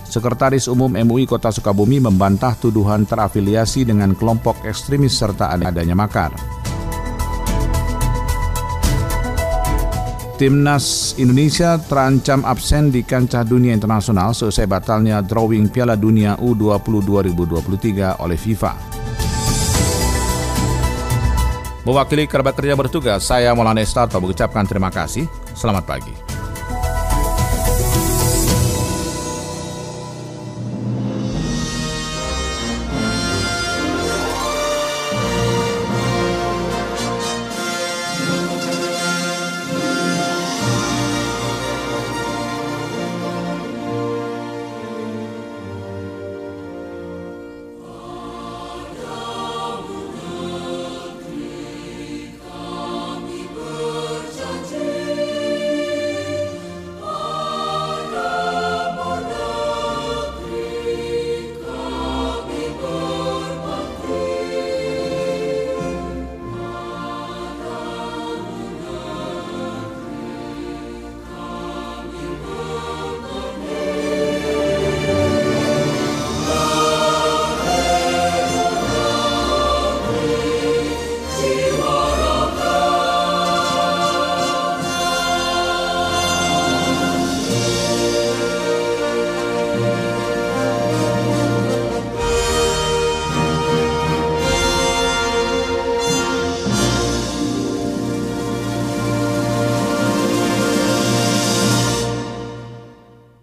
Sekretaris 0.03 0.67
Umum 0.67 0.91
MUI 0.93 1.23
Kota 1.23 1.47
Sukabumi 1.47 2.03
membantah 2.03 2.59
tuduhan 2.59 3.07
terafiliasi 3.07 3.87
dengan 3.87 4.11
kelompok 4.13 4.67
ekstremis 4.67 5.15
serta 5.15 5.55
adanya 5.55 5.95
makar. 5.95 6.58
Timnas 10.39 11.19
Indonesia 11.19 11.75
terancam 11.75 12.47
absen 12.47 12.87
di 12.95 13.03
kancah 13.03 13.43
dunia 13.43 13.75
internasional 13.75 14.31
selesai 14.31 14.71
batalnya 14.71 15.19
drawing 15.19 15.67
Piala 15.67 15.99
Dunia 15.99 16.39
U20 16.39 17.03
2023 17.35 18.23
oleh 18.23 18.39
FIFA. 18.39 18.71
Mewakili 21.83 22.23
kerabat 22.23 22.55
kerja 22.55 22.79
bertugas, 22.79 23.27
saya 23.27 23.51
Maulana 23.51 23.83
Estarto 23.83 24.15
mengucapkan 24.23 24.63
terima 24.63 24.87
kasih. 24.87 25.27
Selamat 25.51 25.83
pagi. 25.83 26.28